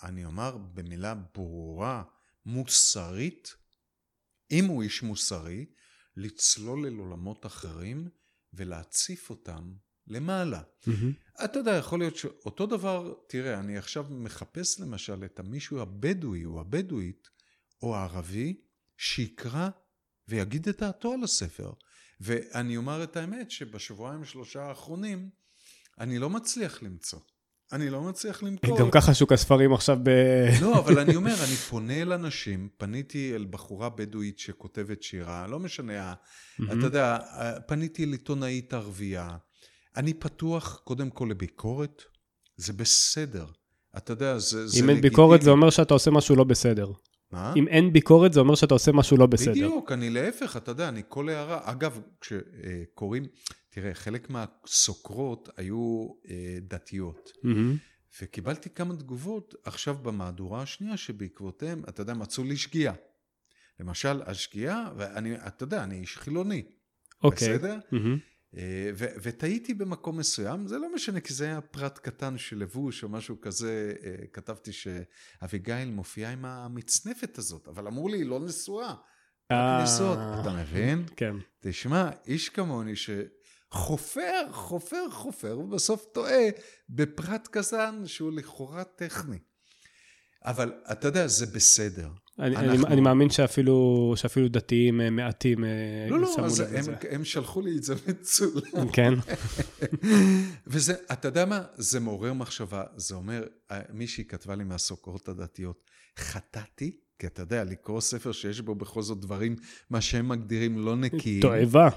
[0.03, 2.03] אני אומר במילה ברורה,
[2.47, 3.55] מוסרית,
[4.51, 5.67] אם הוא איש מוסרי,
[6.17, 8.09] לצלול אל עולמות אחרים
[8.55, 9.73] ולהציף אותם
[10.07, 10.63] למעלה.
[10.87, 11.13] מהמם.
[11.45, 16.61] אתה יודע, יכול להיות שאותו דבר, תראה, אני עכשיו מחפש למשל את המישהו הבדואי או
[16.61, 17.29] הבדואית
[17.83, 18.61] או הערבי
[18.97, 19.69] שיקרא
[20.29, 21.71] ויגיד את דעתו על הספר.
[22.21, 25.31] ואני אומר את האמת שבשבועיים שלושה האחרונים
[26.01, 27.19] אני לא מצליח למצוא.
[27.73, 28.79] אני לא מצליח למכור.
[28.79, 30.11] גם ככה שוק הספרים עכשיו ב...
[30.63, 35.59] לא, אבל אני אומר, אני פונה אל אנשים, פניתי אל בחורה בדואית שכותבת שירה, לא
[35.59, 36.15] משנה.
[36.65, 37.19] אתה יודע,
[37.67, 39.37] פניתי אל עיתונאית ערבייה.
[39.97, 42.03] אני פתוח קודם כל לביקורת,
[42.57, 43.47] זה בסדר.
[43.97, 45.51] אתה יודע, זה, אם אין ביקורת, זה.
[45.51, 46.93] אומר שאתה עושה משהו לא בסדר.
[47.37, 47.53] מה?
[47.57, 49.53] אם אין ביקורת, זה אומר שאתה עושה משהו לא בסדר.
[49.53, 53.27] בדיוק, אני להפך, אתה יודע, אני כל הערה, אגב, כשקוראים,
[53.71, 57.77] תראה, חלק מהסוקרות היו אה, דתיות, מהמם.
[58.23, 62.93] וקיבלתי כמה תגובות עכשיו במהדורה השנייה שבעקבותיהם, אתה יודע, מצאו לי שגיאה.
[63.81, 66.63] למשל, השגיאה, ואני, אתה יודע, אני איש חילוני,
[67.23, 67.49] אוקיי.
[67.49, 67.79] בסדר?
[67.93, 68.19] מהמם.
[68.57, 73.05] אה, ו- וטעיתי במקום מסוים, זה לא משנה, כי זה היה פרט קטן של לבוש
[73.05, 78.41] או משהו כזה, אה, כתבתי שאביגיל מופיעה עם המצנפת הזאת, אבל אמרו לי, היא לא
[78.41, 78.95] נשואה.
[79.51, 79.79] אה.
[79.79, 81.05] רק נשואות, אתה מבין?
[81.17, 81.37] כן.
[81.61, 86.45] תשמע, איש כמוני שחופר, חופר, חופר, ובסוף טועה
[86.89, 89.39] בפרט קטן שהוא לכאורה טכני.
[90.45, 92.09] אבל אתה יודע, זה בסדר.
[92.39, 95.71] אני, אנחנו- אני, אני מאמין שאפילו, שאפילו דתיים אה, מעטים אה,
[96.11, 96.61] לא, לא, אז.
[96.61, 98.89] הם, הם שלחו לי את זה מצולם.
[98.93, 99.13] כן,
[100.67, 101.63] וזה, אתה יודע מה?
[101.77, 102.83] זה מעורר מחשבה.
[102.97, 105.85] זה אומר, אה, מישהי כתבה לי מהסוקרות הדתיות,
[106.19, 109.57] חטאתי, כי אתה יודע, לקרוא ספר שיש בו בכל זאת דברים,
[109.91, 111.41] מה שהם מגדירים לא נקיים.
[111.43, 111.89] תועבה.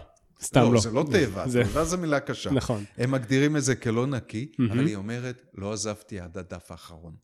[0.44, 0.74] סתם לא.
[0.74, 2.52] לא, זה לא תאבה, זה- תאבה זו מילה קשה.
[2.52, 2.84] נכון.
[2.98, 4.72] הם מגדירים את זה כלא נקי, מהמם.
[4.72, 7.16] אבל היא אומרת, לא עזבתי עד הדף האחרון.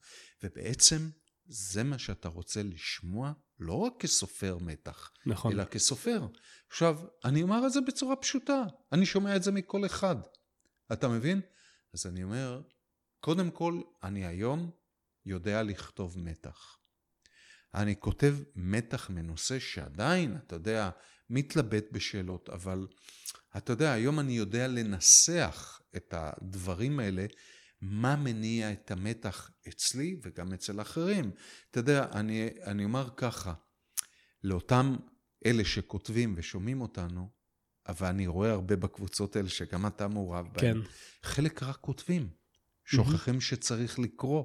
[0.43, 0.97] ובעצם,
[1.47, 5.51] זה מה שאתה רוצה לשמוע, לא רק כסופר מתח, נכון.
[5.51, 6.27] אלא כסופר.
[6.69, 10.15] עכשיו, אני אומר את זה בצורה פשוטה, אני שומע את זה מכל אחד.
[10.93, 11.41] אתה מבין?
[11.93, 12.61] אז אני אומר,
[13.19, 14.71] קודם כל, אני היום
[15.25, 16.77] יודע לכתוב מתח.
[17.73, 20.89] אני כותב מתח מנושא שעדיין, אתה יודע,
[21.29, 22.87] מתלבט בשאלות, אבל
[23.57, 27.25] אתה יודע, היום אני יודע לנסח את הדברים האלה,
[27.89, 31.31] מה מניע את המתח אצלי וגם אצל אחרים.
[31.71, 33.53] אתה יודע, אני, אני אומר ככה,
[34.43, 34.95] לאותם
[35.45, 37.29] אלה שכותבים ושומעים אותנו,
[37.87, 40.89] אבל אני רואה הרבה בקבוצות האלה שגם אתה מעורב בהן, כן.
[41.23, 42.29] חלק רק כותבים,
[42.85, 44.43] שוכחים שצריך לקרוא.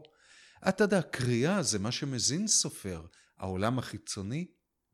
[0.68, 3.06] אתה יודע, קריאה זה מה שמזין סופר,
[3.38, 4.46] העולם החיצוני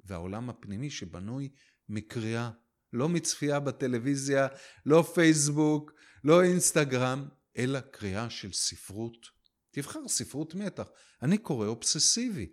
[0.04, 1.48] והעולם הפנימי שבנוי
[1.88, 2.50] מקריאה,
[2.92, 4.46] לא מצפייה בטלוויזיה,
[4.86, 5.92] לא פייסבוק,
[6.24, 9.26] לא אינסטגרם, אלא קריאה של ספרות.
[9.70, 10.88] תבחר ספרות מתח.
[11.22, 12.46] אני קורא אובססיבי.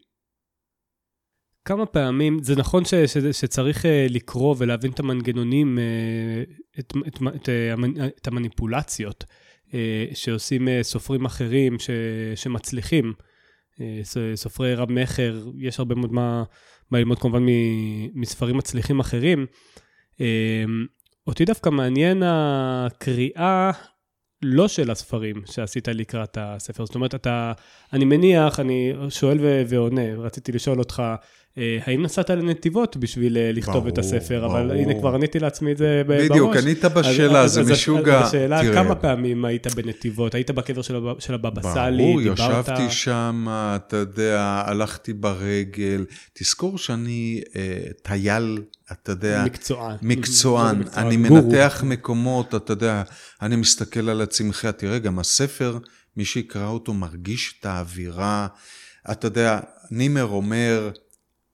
[1.65, 6.43] כמה פעמים, זה נכון ש, ש, שצריך אה, לקרוא ולהבין את המנגנונים, אה,
[6.79, 7.73] את, את, את, אה,
[8.21, 9.23] את המניפולציות
[10.13, 11.89] שעושים סופרים אחרים ש,
[12.35, 13.13] שמצליחים,
[14.35, 16.43] סופרי רב-מכר, יש הרבה מאוד מה,
[16.91, 17.43] מה ללמוד כמובן
[18.13, 19.45] מספרים מצליחים אחרים.
[21.27, 23.71] אותי דווקא מעניין הקריאה
[24.43, 26.85] לא של הספרים שעשית לקראת הספר.
[26.85, 27.53] זאת אומרת, אתה,
[27.93, 31.03] אני מניח, אני שואל ועונה, רציתי לשאול אותך,
[31.57, 34.41] האם נסעת לנתיבות בשביל אה, לכתוב ברור, את הספר?
[34.41, 34.59] ברור.
[34.59, 36.29] אבל הנה, כבר עניתי לעצמי את זה בראש.
[36.29, 38.19] בדיוק, ענית בשאלה, אז, זה משוגע.
[38.19, 38.73] אז השאלה, תראה.
[38.73, 40.35] כמה פעמים היית בנתיבות?
[40.35, 42.39] היית בקבר של, של הבבא סאלי, ברור, דיברת...
[42.39, 46.05] ישבתי שם, אתה יודע, הלכתי ברגל.
[46.33, 48.61] תזכור שאני אה, טייל,
[48.91, 49.43] אתה יודע...
[49.45, 49.95] מקצוען.
[50.01, 50.83] מקצוען.
[50.97, 53.03] אני מנתח מקומות, אתה יודע,
[53.41, 54.73] אני מסתכל על הצמחייה.
[54.73, 55.77] תראה, גם הספר,
[56.17, 58.47] מי שיקרא אותו מרגיש את האווירה.
[59.11, 59.59] אתה יודע,
[59.91, 60.89] נימר אומר,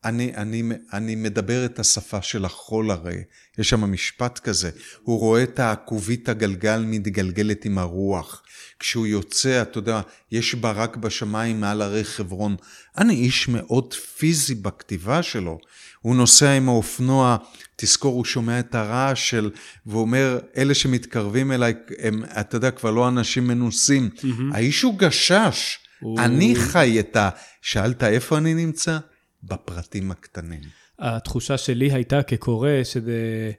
[0.06, 3.18] אני, אני, אני מדבר את השפה של החול הרי,
[3.58, 4.70] יש שם משפט כזה,
[5.04, 8.44] הוא רואה את העקובית הגלגל מתגלגלת עם הרוח.
[8.80, 12.56] כשהוא יוצא, אתה יודע, יש ברק בשמיים מעל הרי חברון.
[12.98, 15.60] אני איש מאוד פיזי בכתיבה שלו.
[16.02, 17.38] הוא נוסע עם האופנוע,
[17.76, 19.50] תזכור, הוא שומע את הרעש של,
[19.86, 24.10] והוא אומר, אלה שמתקרבים אליי, הם, אתה יודע, כבר לא אנשים מנוסים.
[24.16, 24.28] Mm-hmm.
[24.54, 25.78] האיש הוא גשש.
[26.18, 27.30] אני חי את ה...
[27.62, 28.98] שאלת איפה אני נמצא?
[29.44, 30.62] בפרטים הקטנים.
[31.00, 33.52] התחושה שלי הייתה כקורא, שזה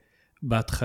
[0.42, 0.82] בהתח...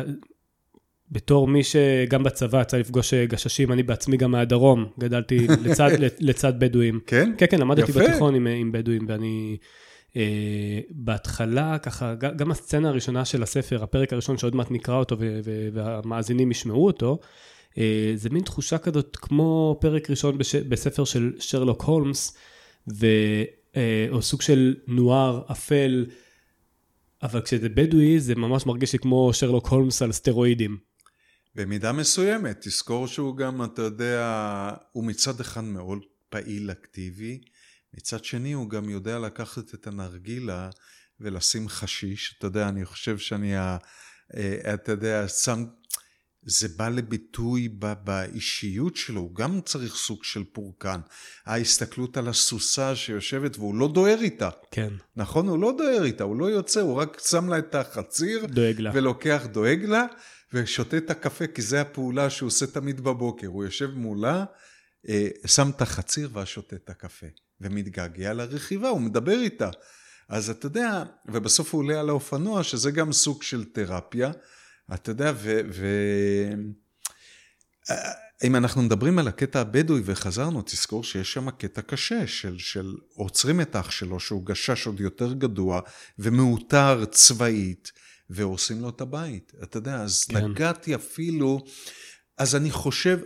[1.12, 7.00] בתור מי שגם בצבא יצא לפגוש גששים, אני בעצמי גם מהדרום, גדלתי לצד, לצד בדואים.
[7.08, 7.32] כן?
[7.38, 8.00] כן, כן, למדתי יפה.
[8.00, 9.58] בתיכון עם, עם בדואים, ואני...
[10.16, 15.18] אה, בהתחלה, ככה, גם הסצנה הראשונה של הספר, הפרק הראשון שעוד מעט נקרא אותו
[15.74, 17.20] והמאזינים ישמעו אותו,
[17.78, 22.38] אה, זה מין תחושה כזאת כמו פרק ראשון בש, בספר של שרלוק הולמס,
[22.94, 23.08] ו...
[23.76, 26.06] אה, או סוג של נואר, אפל,
[27.24, 30.78] אבל כשזה בדואי זה ממש מרגיש לי כמו שרלוק הולמס על סטרואידים.
[31.56, 37.42] במידה מסוימת, תזכור שהוא גם, אתה יודע, הוא מצד אחד מאוד פעיל אקטיבי,
[37.94, 40.70] מצד שני הוא גם יודע לקחת את הנרגילה
[41.20, 42.36] ולשים חשיש.
[42.38, 43.78] אתה יודע, אני חושב שאני, אה,
[44.74, 45.66] אתה יודע, שם
[46.46, 47.70] זה בא לביטוי
[48.04, 51.00] באישיות שלו, הוא גם צריך סוג של פורקן.
[51.46, 54.50] ההסתכלות על הסוסה שיושבת והוא לא דוהר איתה.
[54.72, 54.94] כן.
[55.16, 55.48] נכון?
[55.48, 58.46] הוא לא דוהר איתה, הוא לא יוצא, הוא רק שם לה את החציר.
[58.46, 58.92] דואג לה.
[58.94, 60.06] ולוקח, דואג לה,
[60.54, 63.48] ושותה את הקפה, כי זו הפעולה שהוא עושה תמיד בבוקר.
[63.48, 64.46] הוא יושב מולה,
[65.10, 67.28] אה, שם את החציר ואז שותה את הקפה.
[67.62, 69.70] ומתגעגע לרכיבה, הוא מדבר איתה.
[70.30, 74.32] אז אתה יודע, ובסוף הוא עולה על האופנוע, שזה גם סוג של תרפיה.
[74.94, 75.60] אתה יודע, ו...
[75.70, 75.88] ו...
[78.44, 83.62] אם אנחנו מדברים על הקטע הבדואי וחזרנו, תזכור שיש שם קטע קשה של, של עוצרים
[83.62, 85.82] את אח שלו, שהוא גשש עוד יותר גדוע
[86.20, 87.92] ומעוטר צבאית,
[88.30, 89.52] והורסים לו את הבית.
[89.64, 90.38] אתה יודע, אז כן.
[90.38, 91.66] נגעתי אפילו,
[92.38, 93.20] אז אני חושב,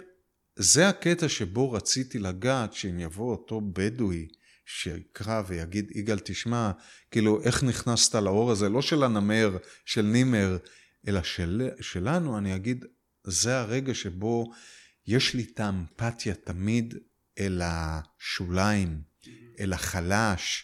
[0.55, 4.27] זה הקטע שבו רציתי לגעת, שאם יבוא אותו בדואי,
[4.65, 6.71] שיקרא ויגיד, יגאל, תשמע,
[7.11, 10.57] כאילו, איך נכנסת לאור הזה, לא של הנמר, של נימר,
[11.07, 12.85] אלא של, שלנו, אני אגיד,
[13.23, 14.51] זה הרגע שבו
[15.07, 16.93] יש לי את האמפתיה תמיד
[17.39, 19.01] אל השוליים,
[19.59, 20.63] אל החלש,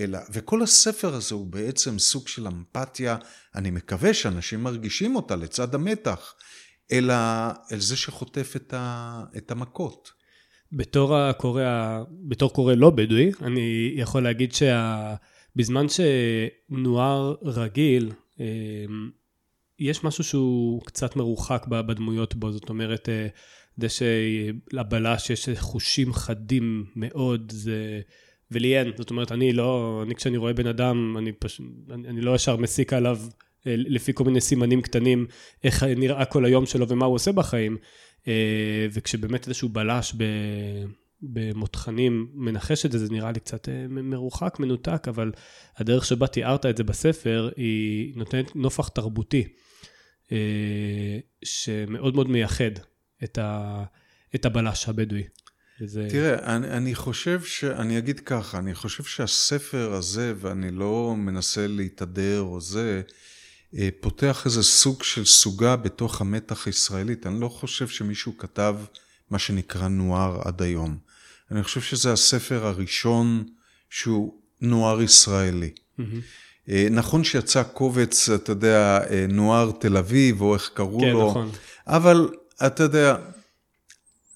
[0.00, 0.14] אל...
[0.32, 3.16] וכל הספר הזה הוא בעצם סוג של אמפתיה,
[3.54, 6.34] אני מקווה שאנשים מרגישים אותה לצד המתח,
[6.92, 7.52] אל, ה...
[7.72, 9.24] אל זה שחוטף את, ה...
[9.36, 10.12] את המכות.
[10.72, 11.62] בתור הקורא,
[12.28, 19.10] בתור קורא לא בדואי, אני יכול להגיד שבזמן שנוער רגיל, אמ,
[19.80, 23.26] יש משהו שהוא קצת מרוחק בדמויות בו, זאת אומרת, אה,
[23.76, 28.00] זה שלבלש יש חושים חדים מאוד, זה
[28.50, 28.92] ולי אין.
[28.96, 32.56] זאת אומרת, אני לא, אני כשאני רואה בן אדם, אני פשוט, אני, אני לא ישר
[32.56, 33.18] מסיק עליו
[33.66, 35.26] אה, לפי כל מיני סימנים קטנים,
[35.64, 37.76] איך נראה כל היום שלו ומה הוא עושה בחיים.
[38.28, 40.14] אה, וכשבאמת איזשהו בלש.
[41.22, 45.32] במותחנים מנחש את זה, זה נראה לי קצת מרוחק, מנותק, אבל
[45.76, 49.44] הדרך שבה תיארת את זה בספר, היא נותנת נופח תרבותי,
[51.44, 52.70] שמאוד מאוד מייחד
[53.24, 53.84] את, ה...
[54.34, 55.24] את הבלש הבדואי.
[55.80, 56.06] וזה...
[56.10, 57.64] תראה, אני, אני חושב ש...
[57.64, 63.02] אני אגיד ככה, אני חושב שהספר הזה, ואני לא מנסה להתהדר או זה,
[63.78, 67.26] אה, פותח איזה סוג של סוגה בתוך המתח הישראלית.
[67.26, 68.76] אני לא חושב שמישהו כתב
[69.30, 70.98] מה שנקרא נואר עד היום.
[71.50, 73.44] אני חושב שזה הספר הראשון
[73.90, 75.70] שהוא נואר ישראלי.
[75.70, 76.02] Mm-hmm.
[76.90, 81.50] נכון שיצא קובץ, אתה יודע, אה, נואר תל אביב, או איך קראו כן, לו, נכון.
[81.86, 82.28] אבל
[82.66, 83.16] אתה יודע,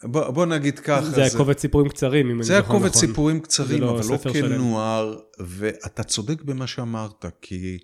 [0.04, 1.04] בוא, בוא נגיד ככה.
[1.04, 2.70] זה היה קובץ סיפורים קצרים, אם אני זוכר נכון.
[2.70, 7.78] זה היה קובץ סיפורים קצרים, לא אבל לא כנוער, ואתה צודק במה שאמרת, כי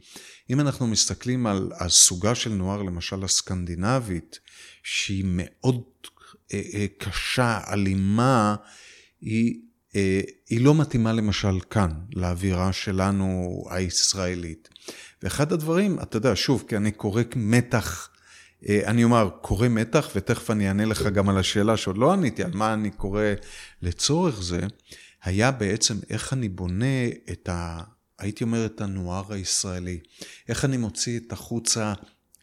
[0.50, 4.38] אם אנחנו מסתכלים על הסוגה של נוער, למשל הסקנדינבית,
[4.83, 5.83] שהיא מאוד
[6.55, 8.55] אה, אה, קשה, אלימה,
[9.20, 9.69] היא, אה,
[10.48, 14.68] היא לא מתאימה למשל כאן, לאווירה שלנו הישראלית.
[15.22, 18.11] ואחד הדברים, אתה יודע, שוב, כי אני קורא מתח
[18.68, 22.44] אה, אני אומר, קורא מתח, ותכף אני אענה לך גם על השאלה שעוד לא עניתי,
[22.44, 23.22] על מה אני קורא
[23.83, 24.61] לצורך זה,
[25.22, 27.81] היה בעצם איך אני בונה את ה...
[28.18, 29.98] הייתי אומר את הנוער הישראלי,
[30.48, 31.92] איך אני מוציא את החוצה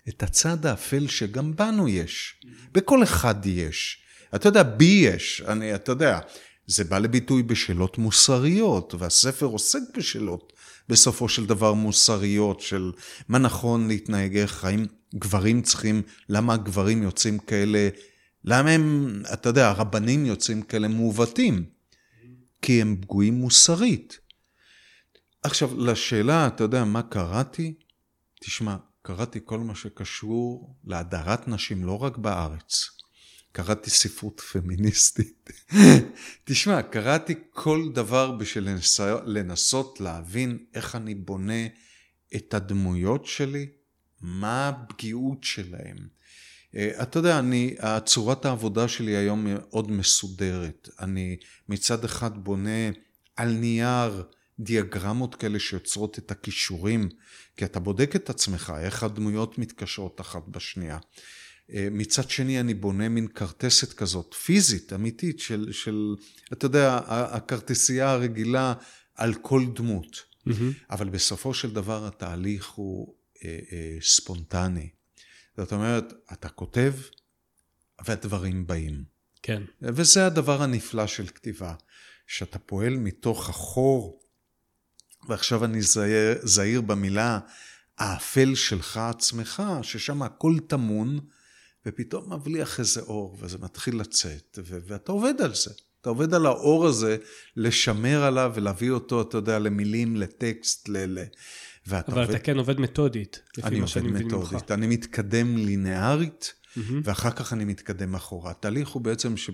[0.09, 4.01] את הצד האפל שגם בנו יש, בכל אחד יש.
[4.35, 6.19] אתה יודע, בי יש, אני, אתה יודע,
[6.67, 10.53] זה בא לביטוי בשאלות מוסריות, והספר עוסק בשאלות
[10.89, 12.91] בסופו של דבר מוסריות של
[13.27, 17.89] מה נכון להתנהג, איך האם גברים צריכים, למה הגברים יוצאים כאלה,
[18.43, 21.65] למה הם, אתה יודע, הרבנים יוצאים כאלה מעוותים?
[22.61, 24.19] כי הם פגועים מוסרית.
[25.43, 27.73] עכשיו, לשאלה, אתה יודע, מה קראתי?
[28.39, 32.96] תשמע, קראתי כל מה שקשור להדרת נשים לא רק בארץ.
[33.57, 35.49] קראתי ספרות פמיניסטית.
[36.45, 38.69] תשמע, קראתי כל דבר בשביל
[39.25, 41.67] לנסות להבין איך אני בונה
[42.35, 43.67] את הדמויות שלי,
[44.21, 45.97] מה הפגיעות שלהם.
[46.75, 50.89] אה, אתה יודע, אני, צורת העבודה שלי היום מאוד מסודרת.
[50.99, 51.37] אני
[51.69, 52.89] מצד אחד בונה
[53.35, 54.23] על נייר
[54.59, 57.09] דיאגרמות כאלה שיוצרות את הכישורים,
[57.57, 60.97] כי אתה בודק את עצמך, איך הדמויות מתקשרות אחת בשנייה.
[61.73, 66.15] אה, מצד שני אני בונה מין כרטסת כזאת, פיזית, אמיתית, של, של
[66.53, 68.73] אתה יודע, הכרטסייה הרגילה
[69.15, 70.23] על כל דמות.
[70.47, 70.51] Mm-hmm.
[70.89, 74.89] אבל בסופו של דבר התהליך הוא אה, אה, ספונטני.
[75.57, 76.93] זאת אומרת, אתה כותב
[78.05, 79.03] והדברים באים.
[79.43, 79.63] כן.
[79.81, 81.73] וזה הדבר הנפלא של כתיבה,
[82.27, 84.21] שאתה פועל מתוך החור,
[85.27, 87.39] ועכשיו אני זהיר, זהיר במילה,
[87.97, 91.19] האפל שלך עצמך, ששם הכל טמון,
[91.87, 95.71] ופתאום מבליח איזה אור, וזה מתחיל לצאת, ו- ואתה עובד על זה.
[96.01, 97.17] אתה עובד על האור הזה,
[97.55, 101.19] לשמר עליו ולהביא אותו, אתה יודע, למילים, לטקסט, ל...
[101.19, 101.23] ל-
[101.87, 102.35] ואתה אבל עובד...
[102.35, 104.33] אתה כן עובד מתודית, לפי מה שאני מבין ממך.
[104.33, 106.79] אני עובד מתודית, אני מתקדם לינארית, mm-hmm.
[107.03, 108.51] ואחר כך אני מתקדם אחורה.
[108.51, 109.53] התהליך הוא בעצם שאם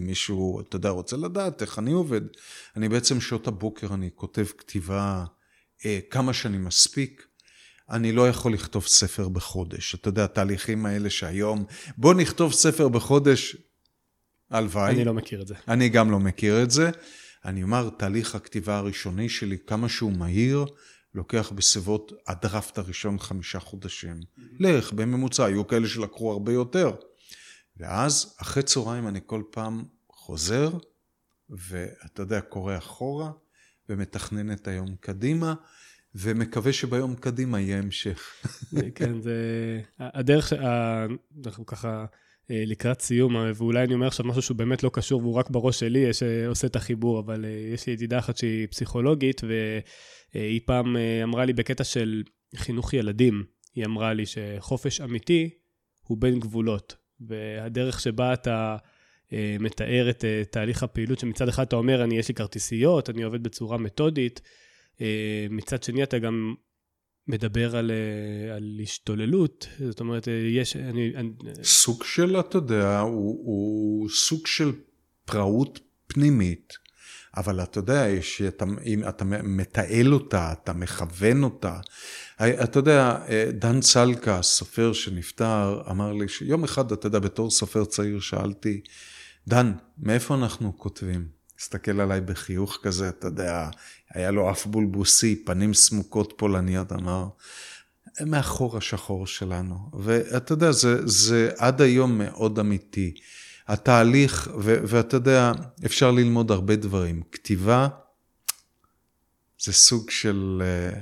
[0.00, 2.20] מישהו, אתה יודע, רוצה לדעת איך אני עובד,
[2.76, 5.24] אני בעצם שעות הבוקר אני כותב כתיבה
[5.84, 7.26] אה, כמה שאני מספיק.
[7.90, 9.94] אני לא יכול לכתוב ספר בחודש.
[9.94, 11.64] אתה יודע, התהליכים האלה שהיום,
[11.96, 13.56] בוא נכתוב ספר בחודש,
[14.50, 14.94] הלוואי.
[14.94, 15.54] אני לא מכיר את זה.
[15.68, 16.90] אני גם לא מכיר את זה.
[17.44, 20.64] אני אומר, תהליך הכתיבה הראשוני שלי, כמה שהוא מהיר,
[21.14, 24.20] לוקח בסביבות הדראפט הראשון חמישה חודשים.
[24.60, 26.92] לך, בממוצע, היו כאלה שלקחו הרבה יותר.
[27.76, 30.70] ואז, אחרי צהריים אני כל פעם חוזר,
[31.50, 33.30] ואתה יודע, קורא אחורה,
[33.88, 35.54] ומתכנן את היום קדימה,
[36.18, 38.44] ומקווה שביום קדימה יהיה המשך.
[38.94, 39.34] כן, זה...
[39.98, 40.52] הדרך,
[41.46, 42.04] אנחנו ככה
[42.50, 45.80] אה, לקראת סיום, ואולי אני אומר עכשיו משהו שהוא באמת לא קשור והוא רק בראש
[45.80, 49.40] שלי, שעושה את החיבור, אבל אה, יש לי ידידה אחת שהיא פסיכולוגית,
[50.34, 52.22] והיא פעם אה, אמרה לי בקטע של
[52.56, 55.50] חינוך ילדים, היא אמרה לי שחופש אמיתי
[56.02, 58.76] הוא בין גבולות, והדרך שבה אתה...
[59.60, 63.78] מתאר את תהליך הפעילות, שמצד אחד אתה אומר, אני, יש לי כרטיסיות, אני עובד בצורה
[63.78, 64.50] מתודית, אה,
[65.50, 66.54] מצד שני, אתה גם
[67.28, 70.76] מדבר על, אה, על השתוללות, זאת אומרת, אה, יש...
[70.76, 71.30] אני, אני...
[71.62, 74.72] סוג של, אתה יודע, הוא, הוא סוג של
[75.24, 76.72] פראות פנימית,
[77.36, 81.80] אבל אתה יודע, שאתה, אם אתה מתעל אותה, אתה מכוון אותה.
[82.36, 83.18] אתה יודע,
[83.52, 88.80] דן צלקה, סופר שנפטר, אמר לי שיום אחד, אתה יודע, בתור סופר צעיר שאלתי,
[89.48, 91.28] דן, מאיפה אנחנו כותבים?
[91.60, 93.68] הסתכל עליי בחיוך כזה, אתה יודע,
[94.16, 97.28] היה לו אף בולבוסי, פנים סמוקות פולניות, אמר,
[98.18, 99.90] הם מאחור השחור שלנו.
[100.00, 103.14] ואתה יודע, זה, זה עד היום מאוד אמיתי.
[103.68, 105.52] התהליך, ו, ואתה יודע,
[105.86, 107.22] אפשר ללמוד הרבה דברים.
[107.32, 107.88] כתיבה
[109.60, 110.62] זה סוג של...
[110.64, 111.00] אה,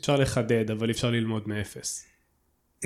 [0.00, 2.04] אפשר לחדד, אבל אפשר ללמוד מאפס.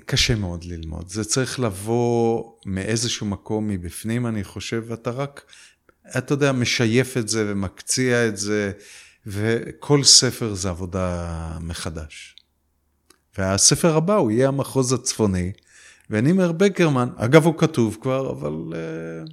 [0.05, 1.09] קשה מאוד ללמוד.
[1.09, 5.53] זה צריך לבוא מאיזשהו מקום מבפנים, אני חושב, ואתה רק,
[6.19, 8.73] אתה יודע, משייף את זה ומקציע את זה,
[9.27, 12.37] וכל ספר זה עבודה מחדש.
[13.39, 15.53] והספר הבא הוא יהיה המחוז הצפוני,
[16.11, 18.73] ונימר בקרמן, אגב הוא כתוב כבר, אבל...
[18.75, 19.25] אה,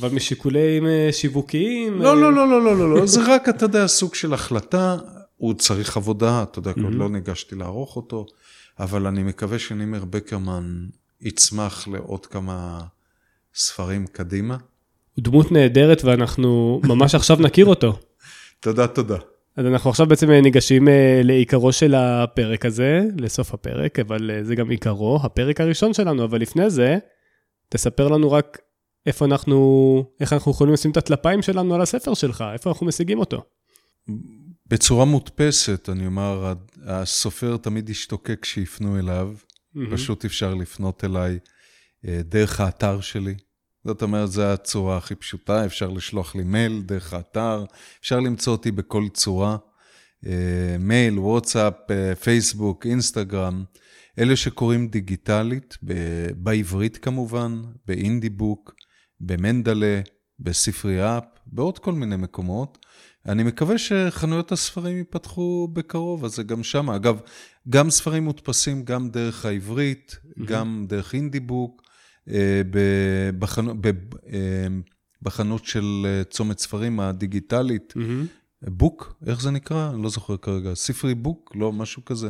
[0.00, 2.02] אבל משיקולים אה, שיווקיים?
[2.02, 4.96] לא, לא, לא, לא, לא, לא, לא, זה רק, אתה יודע, סוג של החלטה,
[5.36, 8.26] הוא צריך עבודה, אתה יודע, עוד לא ניגשתי לערוך אותו,
[8.78, 10.86] אבל אני מקווה שנימר בקרמן
[11.20, 12.80] יצמח לעוד כמה
[13.54, 14.56] ספרים קדימה.
[15.14, 17.98] הוא דמות נהדרת ואנחנו ממש עכשיו נכיר אותו.
[18.60, 19.16] תודה, תודה.
[19.58, 24.44] אז אנחנו עכשיו בעצם אה, ניגשים אה, לעיקרו של הפרק הזה, לסוף הפרק, אבל אה,
[24.44, 26.98] זה גם עיקרו, הפרק הראשון שלנו, אבל לפני זה,
[27.68, 28.58] תספר לנו רק
[29.06, 33.18] איפה אנחנו, איך אנחנו יכולים לשים את הטלפיים שלנו על הספר שלך, איפה אנחנו משיגים
[33.18, 33.42] אותו.
[34.66, 36.54] בצורה מודפסת, אני אומר,
[36.84, 39.80] הסופר תמיד ישתוקק כשיפנו אליו, mm-hmm.
[39.92, 41.38] פשוט אפשר לפנות אליי
[42.04, 43.34] דרך האתר שלי,
[43.84, 47.64] זאת אומרת, זו הצורה הכי פשוטה, אפשר לשלוח לי מייל דרך האתר,
[48.00, 49.56] אפשר למצוא אותי בכל צורה,
[50.26, 53.64] אה, מייל, וואטסאפ, אה, פייסבוק, אינסטגרם,
[54.18, 55.76] אלה שקוראים דיגיטלית,
[56.36, 58.74] בעברית כמובן, באינדי בוק,
[59.20, 60.00] במנדלה,
[60.40, 62.78] בספרי אפ, בעוד כל מיני מקומות.
[63.26, 66.90] אני מקווה שחנויות הספרים ייפתחו בקרוב, אז זה גם שם.
[66.90, 67.20] אגב,
[67.68, 70.44] גם ספרים מודפסים גם דרך העברית, mm-hmm.
[70.44, 71.87] גם דרך אינדי בוק.
[72.30, 72.62] אה,
[74.32, 74.68] אה,
[75.22, 77.94] בחנות של אה, צומת ספרים הדיגיטלית.
[78.62, 79.90] בוק, איך זה נקרא?
[79.90, 80.74] אני לא זוכר כרגע.
[80.74, 81.52] ספרי בוק?
[81.54, 82.28] לא, משהו כזה.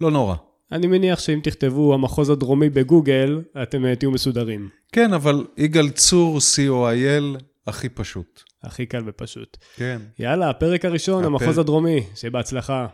[0.00, 0.34] לא נורא.
[0.72, 4.68] אני מניח שאם תכתבו המחוז הדרומי בגוגל, אתם תהיו מסודרים.
[4.92, 8.42] כן, אבל יגאל צור, co.il, הכי פשוט.
[8.62, 9.56] הכי קל ופשוט.
[9.76, 10.02] כן.
[10.18, 11.26] יאללה, הפרק הראשון, הפר...
[11.26, 12.86] המחוז הדרומי, שיהיה בהצלחה.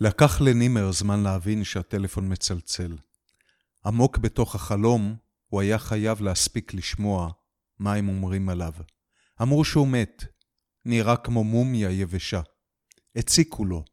[0.00, 2.92] לקח לנימר זמן להבין שהטלפון מצלצל.
[3.86, 5.16] עמוק בתוך החלום,
[5.48, 7.30] הוא היה חייב להספיק לשמוע
[7.78, 8.72] מה הם אומרים עליו.
[9.42, 10.24] אמרו שהוא מת,
[10.84, 12.40] נראה כמו מומיה יבשה.
[13.16, 13.84] הציקו לו.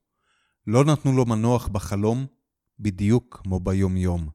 [0.67, 2.25] לא נתנו לו מנוח בחלום,
[2.79, 4.29] בדיוק כמו ביום-יום.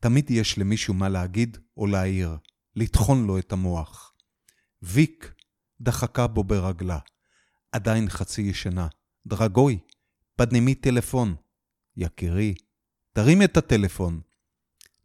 [0.00, 2.36] תמיד יש למישהו מה להגיד או להעיר,
[2.76, 4.12] לטחון לו את המוח.
[4.82, 5.34] ויק
[5.80, 6.98] דחקה בו ברגלה.
[7.72, 8.88] עדיין חצי ישנה.
[9.26, 9.78] דרגוי,
[10.36, 11.34] פדנימי טלפון.
[11.96, 12.54] יקירי,
[13.12, 14.20] תרים את הטלפון.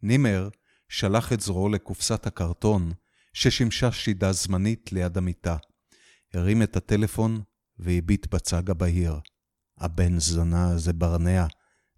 [0.02, 0.48] נימר
[0.88, 2.92] שלח את זרועו לקופסת הקרטון
[3.32, 5.56] ששימשה שידה זמנית ליד המיטה.
[6.34, 7.42] הרים את הטלפון
[7.78, 9.20] והביט בצג הבהיר.
[9.78, 11.46] הבן זונה הזה ברנע,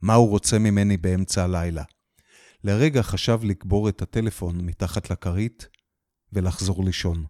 [0.03, 1.83] מה הוא רוצה ממני באמצע הלילה?
[2.65, 5.69] לרגע חשב לקבור את הטלפון מתחת לכרית
[6.33, 7.25] ולחזור לישון.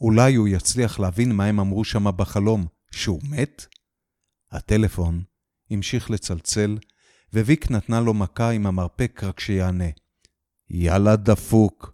[0.00, 3.66] אולי הוא יצליח להבין מה הם אמרו שם בחלום, שהוא מת?
[4.50, 5.22] הטלפון
[5.70, 6.78] המשיך לצלצל,
[7.32, 9.88] וויק נתנה לו מכה עם המרפק רק שיענה.
[10.70, 11.92] יאללה דפוק,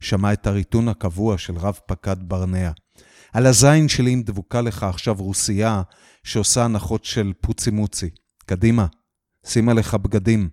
[0.00, 2.70] שמע את הריטון הקבוע של רב פקד ברנע.
[3.32, 5.82] על הזין שלי אם דבוקה לך עכשיו רוסייה
[6.24, 8.10] שעושה הנחות של פוצי מוצי.
[8.46, 8.86] קדימה,
[9.46, 10.48] שים עליך בגדים.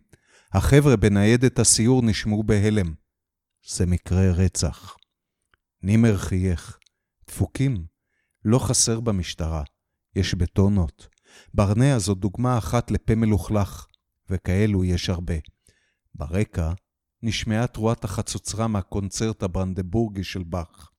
[0.53, 2.93] החבר'ה בניידת הסיור נשמעו בהלם.
[3.67, 4.95] זה מקרה רצח.
[5.84, 6.78] נימר חייך.
[7.28, 7.86] דפוקים,
[8.45, 9.63] לא חסר במשטרה.
[10.15, 11.07] יש בטונות.
[11.53, 13.86] ברנע זו דוגמה אחת לפה מלוכלך,
[14.30, 15.36] וכאלו יש הרבה.
[16.15, 16.71] ברקע
[17.24, 20.89] נשמעה תרועת החצוצרה מהקונצרט הברנדבורגי של באך.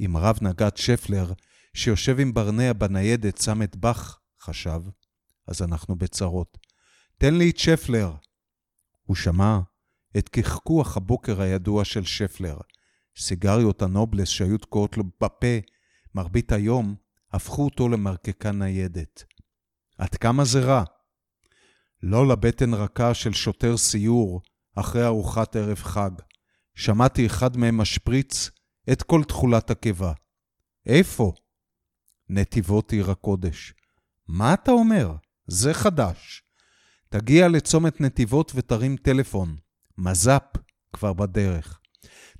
[0.00, 1.32] אם רב נגד שפלר,
[1.74, 4.80] שיושב עם ברנע בניידת, שם את באך, חשב,
[5.48, 6.58] אז אנחנו בצרות.
[7.18, 8.12] תן לי את שפלר.
[9.02, 9.58] הוא שמע
[10.18, 12.56] את קחקוח הבוקר הידוע של שפלר.
[13.18, 15.58] סיגריות הנובלס שהיו תקועות לו בפה
[16.14, 16.94] מרבית היום,
[17.32, 19.24] הפכו אותו למרקקה ניידת.
[19.98, 20.84] עד כמה זה רע?
[22.02, 24.40] לא לבטן רכה של שוטר סיור
[24.80, 26.10] אחרי ארוחת ערב חג.
[26.74, 28.50] שמעתי אחד מהם משפריץ
[28.92, 30.12] את כל תכולת הקיבה.
[30.86, 31.32] איפה?
[32.28, 33.74] נתיבות עיר הקודש.
[34.28, 35.14] מה אתה אומר?
[35.46, 36.42] זה חדש.
[37.08, 39.56] תגיע לצומת נתיבות ותרים טלפון.
[39.98, 40.42] מז"פ
[40.92, 41.80] כבר בדרך.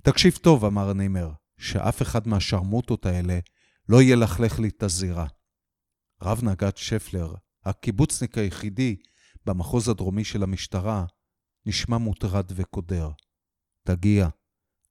[0.01, 3.39] תקשיב טוב, אמר נימר, שאף אחד מהשרמוטות האלה
[3.89, 5.27] לא ילכלך לי את הזירה.
[6.23, 7.33] רב נגד שפלר,
[7.65, 8.95] הקיבוצניק היחידי
[9.45, 11.05] במחוז הדרומי של המשטרה,
[11.65, 13.09] נשמע מוטרד וקודר.
[13.83, 14.27] תגיע.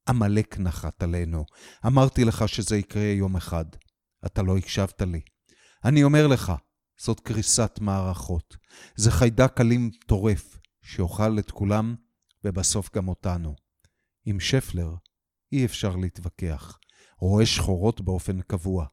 [0.08, 1.44] עמלק נחת עלינו.
[1.86, 3.64] אמרתי לך שזה יקרה יום אחד.
[4.26, 5.20] אתה לא הקשבת לי.
[5.84, 6.52] אני אומר לך,
[7.00, 8.56] זאת קריסת מערכות.
[8.96, 11.94] זה חיידק אלים טורף, שיאכל את כולם,
[12.44, 13.54] ובסוף גם אותנו.
[14.24, 14.94] עם שפלר
[15.52, 16.78] אי אפשר להתווכח.
[17.18, 18.86] רואה שחורות באופן קבוע.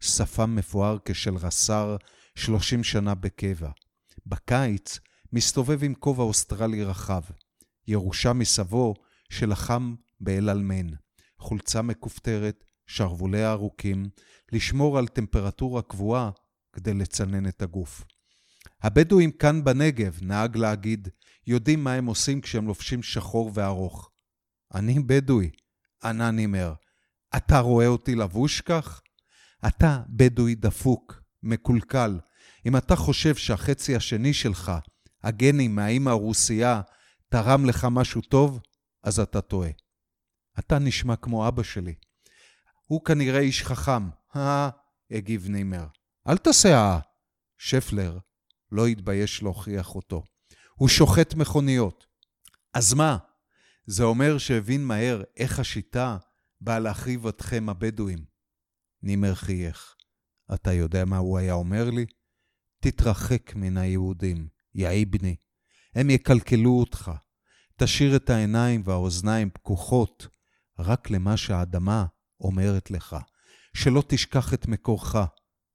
[0.00, 1.96] שפם מפואר כשל רס"ר,
[2.34, 3.70] 30 שנה בקבע.
[4.26, 4.98] בקיץ
[5.34, 7.22] מסתובב עם כובע אוסטרלי רחב.
[7.86, 8.94] ירושה מסבו
[9.30, 10.94] שלחם באל-עלמיין.
[11.38, 14.08] חולצה מכופתרת, שרוולים ארוכים,
[14.52, 16.30] לשמור על טמפרטורה קבועה
[16.72, 18.04] כדי לצנן את הגוף.
[18.82, 21.08] הבדואים כאן בנגב, נהג להגיד,
[21.46, 24.10] יודעים מה הם עושים כשהם לובשים שחור וארוך.
[24.74, 25.50] אני בדואי,
[26.04, 26.74] ענה נימר.
[27.36, 29.00] אתה רואה אותי לבוש כך?
[29.66, 32.18] אתה בדואי דפוק, מקולקל.
[32.66, 34.72] אם אתה חושב שהחצי השני שלך,
[35.24, 36.80] הגנים מהאימא הרוסייה,
[37.28, 38.60] תרם לך משהו טוב,
[39.02, 39.70] אז אתה טועה.
[40.58, 41.94] אתה נשמע כמו אבא שלי.
[42.86, 44.08] הוא כנראה איש חכם.
[44.36, 44.70] אה,
[45.10, 45.86] הגיב נימר.
[46.28, 46.98] אל תעשה אה.
[47.58, 48.18] שפלר
[48.72, 50.22] לא התבייש להוכיח אותו.
[50.74, 52.06] הוא שוחט מכוניות.
[52.74, 53.18] אז מה?
[53.86, 56.16] זה אומר שהבין מהר איך השיטה
[56.60, 58.24] באה להחריב אתכם הבדואים.
[59.02, 59.94] נימר חייך.
[60.54, 62.06] אתה יודע מה הוא היה אומר לי?
[62.80, 65.36] תתרחק מן היהודים, יא איבני.
[65.94, 67.10] הם יקלקלו אותך.
[67.76, 70.28] תשאיר את העיניים והאוזניים פקוחות
[70.78, 72.06] רק למה שהאדמה
[72.40, 73.16] אומרת לך.
[73.74, 75.16] שלא תשכח את מקורך.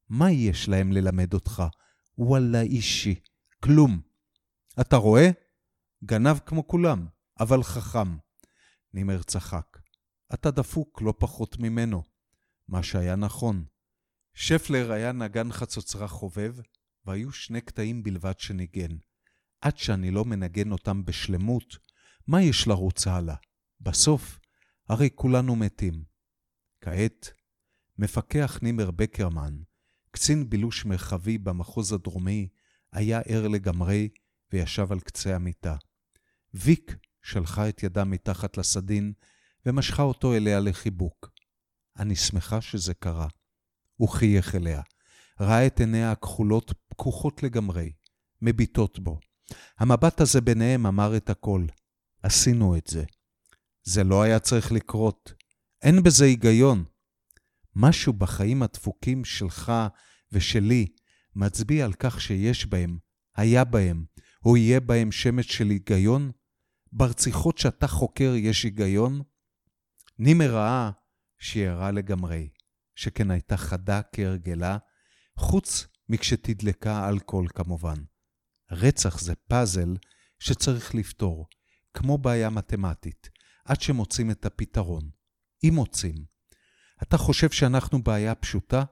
[0.10, 1.64] מה יש להם ללמד אותך?
[2.18, 3.16] וואלה אישי,
[3.64, 4.02] כלום.
[4.82, 5.30] אתה רואה?
[6.04, 7.08] גנב כמו כולם,
[7.40, 8.18] אבל חכם.
[8.94, 9.78] נימר צחק.
[10.34, 12.04] אתה דפוק לא פחות ממנו.
[12.68, 13.66] מה שהיה נכון.
[14.34, 16.56] שפלר היה נגן חצוצרה חובב,
[17.10, 18.98] והיו שני קטעים בלבד שניגן.
[19.62, 21.78] עד שאני לא מנגן אותם בשלמות,
[22.28, 23.36] מה יש לרוץ הלאה?
[23.82, 24.40] בסוף,
[24.90, 26.04] הרי כולנו מתים.
[26.82, 27.32] כעת,
[27.98, 29.58] מפקח נימר בקרמן,
[30.12, 32.48] קצין בילוש מרחבי במחוז הדרומי,
[32.94, 34.10] היה ער לגמרי
[34.54, 35.76] וישב על קצה המיטה.
[36.54, 39.14] ויק שלחה את ידה מתחת לסדין
[39.66, 41.30] ומשכה אותו אליה לחיבוק.
[41.98, 43.28] אני שמחה שזה קרה.
[43.96, 44.82] הוא חייך אליה.
[45.40, 47.92] ראה את עיניה הכחולות פקוחות לגמרי,
[48.42, 49.20] מביטות בו.
[49.80, 51.66] המבט הזה ביניהם אמר את הכל.
[52.24, 53.04] עשינו את זה.
[53.84, 55.34] זה לא היה צריך לקרות.
[55.82, 56.84] אין בזה היגיון.
[57.76, 59.72] משהו בחיים הדפוקים שלך
[60.32, 60.88] ושלי
[61.36, 62.98] מצביע על כך שיש בהם,
[63.36, 64.06] היה בהם,
[64.46, 66.32] או יהיה בהם שמץ של היגיון?
[66.92, 69.22] ברציחות שאתה חוקר יש היגיון?
[70.20, 70.92] נימר ראה
[71.40, 72.50] שהיא ערה לגמרי,
[72.96, 74.78] שכן הייתה חדה כהרגלה,
[75.40, 77.96] חוץ מכשתדלקה אלכוהול כמובן.
[78.72, 79.96] רצח זה פאזל
[80.40, 81.48] שצריך לפתור,
[81.94, 83.30] כמו בעיה מתמטית,
[83.66, 85.10] עד שמוצאים את הפתרון.
[85.64, 86.26] אם מוצאים.
[87.04, 88.84] אתה חושב שאנחנו בעיה פשוטה?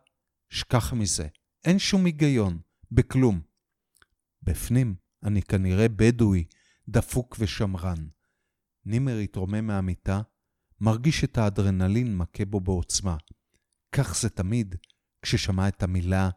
[0.50, 1.28] שכח מזה.
[1.66, 2.60] אין שום היגיון,
[2.91, 3.41] בכלום.
[4.43, 6.45] בפנים אני כנראה בדואי,
[6.89, 8.08] דפוק ושמרן.
[8.86, 10.22] נימר התרומם מהמיטה,
[10.82, 13.18] מרגיש את האדרנלין מכה בו בעוצמה.
[13.91, 14.76] כך זה תמיד
[15.28, 16.30] כששמע את המילה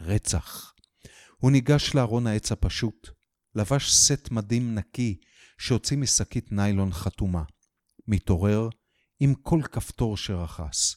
[0.00, 0.74] רצח.
[1.38, 3.08] הוא ניגש לארון העץ הפשוט,
[3.54, 5.20] לבש סט מדים נקי
[5.58, 7.42] שהוציא משקית ניילון חתומה.
[8.08, 8.68] מתעורר
[9.20, 10.96] עם כל כפתור שרכס.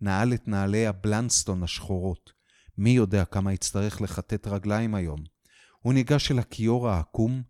[0.00, 2.32] נעל את נעלי הבלנסטון השחורות.
[2.78, 5.24] מי יודע כמה יצטרך לכתת רגליים היום.
[5.80, 7.42] הוא ניגש אל הכיור העקום,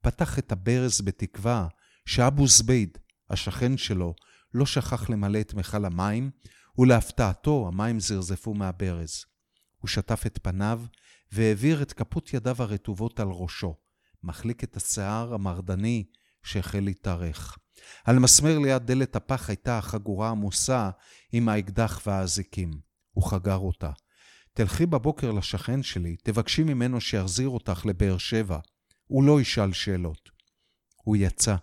[0.00, 1.68] פתח את הברז בתקווה
[2.06, 2.98] שאבו זבייד,
[3.30, 4.14] השכן שלו,
[4.54, 6.30] לא שכח למלא את מכל המים,
[6.78, 9.24] ולהפתעתו המים זרזפו מהברז.
[9.78, 10.82] הוא שטף את פניו
[11.32, 13.74] והעביר את כפות ידיו הרטובות על ראשו,
[14.22, 16.04] מחליק את השיער המרדני
[16.42, 17.58] שהחל להתארך.
[18.04, 20.90] על מסמר ליד דלת הפח הייתה החגורה עמוסה
[21.32, 22.70] עם האקדח והאזיקים.
[23.12, 23.90] הוא חגר אותה.
[24.52, 28.58] תלכי בבוקר לשכן שלי, תבקשי ממנו שיחזיר אותך לבאר שבע.
[29.06, 30.30] הוא לא ישאל שאלות.
[30.96, 31.56] הוא יצא,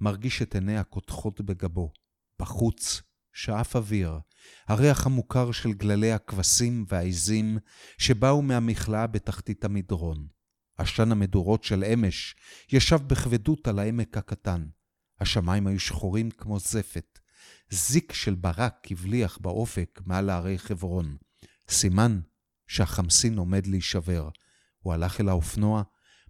[0.00, 1.92] מרגיש את עיניה קודחות בגבו.
[2.38, 4.18] בחוץ, שאף אוויר,
[4.68, 7.58] הריח המוכר של גללי הכבשים והעיזים
[7.98, 10.26] שבאו מהמכלאה בתחתית המדרון.
[10.78, 12.34] עשן המדורות של אמש
[12.72, 14.66] ישב בכבדות על העמק הקטן.
[15.20, 17.18] השמיים היו שחורים כמו זפת.
[17.70, 21.16] זיק של ברק הבליח באופק מעל הערי חברון.
[21.68, 22.20] סימן
[22.66, 24.28] שהחמסין עומד להישבר.
[24.80, 25.82] הוא הלך אל האופנוע,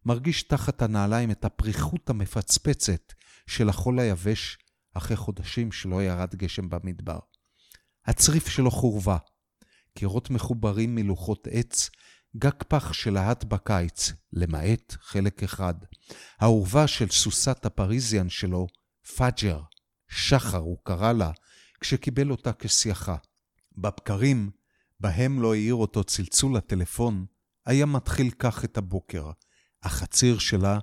[0.04, 3.12] מרגיש תחת הנעליים את הפריחות המפצפצת
[3.46, 4.58] של החול היבש
[4.94, 7.18] אחרי חודשים שלא ירד גשם במדבר.
[8.06, 9.16] הצריף שלו חורבה,
[9.94, 11.90] קירות מחוברים מלוחות עץ,
[12.36, 15.74] גג פח שלהט בקיץ, למעט חלק אחד.
[16.38, 18.66] האורווה של סוסת הפריזיאן שלו,
[19.16, 19.60] פאג'ר,
[20.08, 21.30] שחר הוא קרא לה,
[21.80, 23.16] כשקיבל אותה כסייחה.
[23.78, 24.50] בבקרים,
[25.00, 27.26] בהם לא העיר אותו צלצול הטלפון,
[27.66, 29.30] היה מתחיל כך את הבוקר,
[29.82, 30.78] החציר שלה,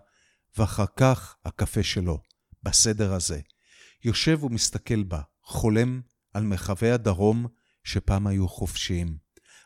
[0.58, 2.20] ואחר כך הקפה שלו,
[2.64, 3.40] בסדר הזה.
[4.04, 6.02] יושב ומסתכל בה, חולם
[6.38, 7.48] על מרחבי הדרום
[7.84, 9.18] שפעם היו חופשיים.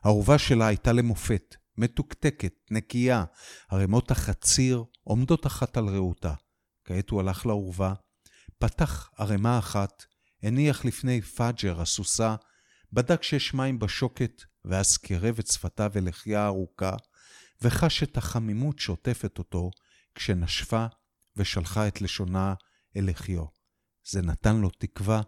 [0.03, 3.25] האהובה שלה הייתה למופת, מתוקתקת, נקייה,
[3.69, 6.33] ערימות החציר עומדות אחת על רעותה.
[6.85, 7.93] כעת הוא הלך לאורווה,
[8.57, 10.03] פתח ערימה אחת,
[10.43, 12.35] הניח לפני פאג'ר הסוסה,
[12.93, 16.95] בדק שיש מים בשוקת, ואז קירב את שפתיו אל לחייה הארוכה,
[17.61, 19.71] וחש את החמימות שעוטפת אותו,
[20.15, 20.85] כשנשפה
[21.37, 22.53] ושלחה את לשונה
[22.97, 23.45] אל לחיו.
[24.03, 25.21] זה נתן לו תקווה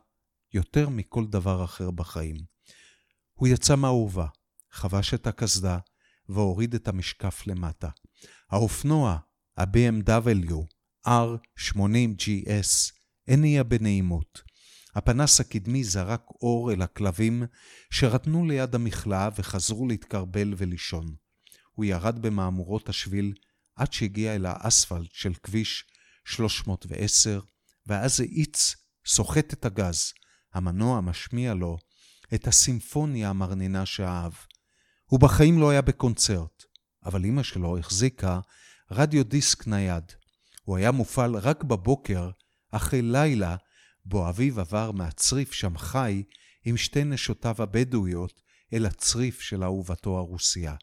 [0.54, 2.36] יותר מכל דבר אחר בחיים.
[3.34, 4.28] הוא יצא מהאורווה,
[4.72, 5.78] חבש את הקסדה
[6.30, 7.90] והוריד את המשקף למטה.
[8.50, 9.18] האופנוע,
[9.58, 10.54] ה-BMW
[11.08, 12.92] R80GS,
[13.28, 14.42] הניע בנעימות.
[14.96, 17.44] הפנס הקדמי זרק אור אל הכלבים
[17.92, 21.16] שרתנו ליד המכלאה וחזרו להתקרבל ולישון.
[21.72, 23.34] הוא ירד במהמורות השביל
[23.76, 25.86] עד שהגיע אל האספלט של כביש
[26.26, 27.40] 310,
[27.88, 28.76] ואז האיץ,
[29.06, 30.14] סוחט את הגז.
[30.54, 31.78] המנוע משמיע לו
[32.34, 34.34] את הסימפוניה המרנינה שאהב.
[35.06, 36.64] הוא בחיים לא היה בקונצרט,
[37.06, 38.40] אבל אמא שלו החזיקה
[38.92, 40.12] רדיו דיסק נייד.
[40.64, 42.30] הוא היה מופעל רק בבוקר,
[42.72, 43.56] אחרי לילה,
[44.06, 46.24] בו אביו עבר מהצריף שם חי
[46.66, 48.42] עם שתי נשותיו הבדואיות
[48.74, 50.76] אל הצריף של אהובתו הרוסיה.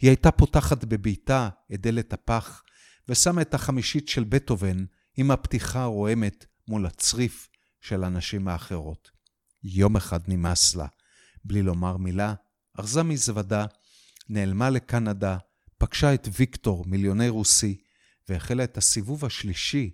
[0.00, 2.62] היא הייתה פותחת בביתה את דלת הפח,
[3.08, 4.84] ושמה את החמישית של בטהובן
[5.16, 7.48] עם הפתיחה הרועמת מול הצריף
[7.80, 9.10] של הנשים האחרות.
[9.62, 10.86] יום אחד נמאס לה.
[11.44, 12.34] בלי לומר מילה,
[12.78, 13.66] ארזה מזוודה,
[14.28, 15.36] נעלמה לקנדה,
[15.78, 17.76] פגשה את ויקטור, מיליונר רוסי,
[18.28, 19.90] והחלה את הסיבוב השלישי,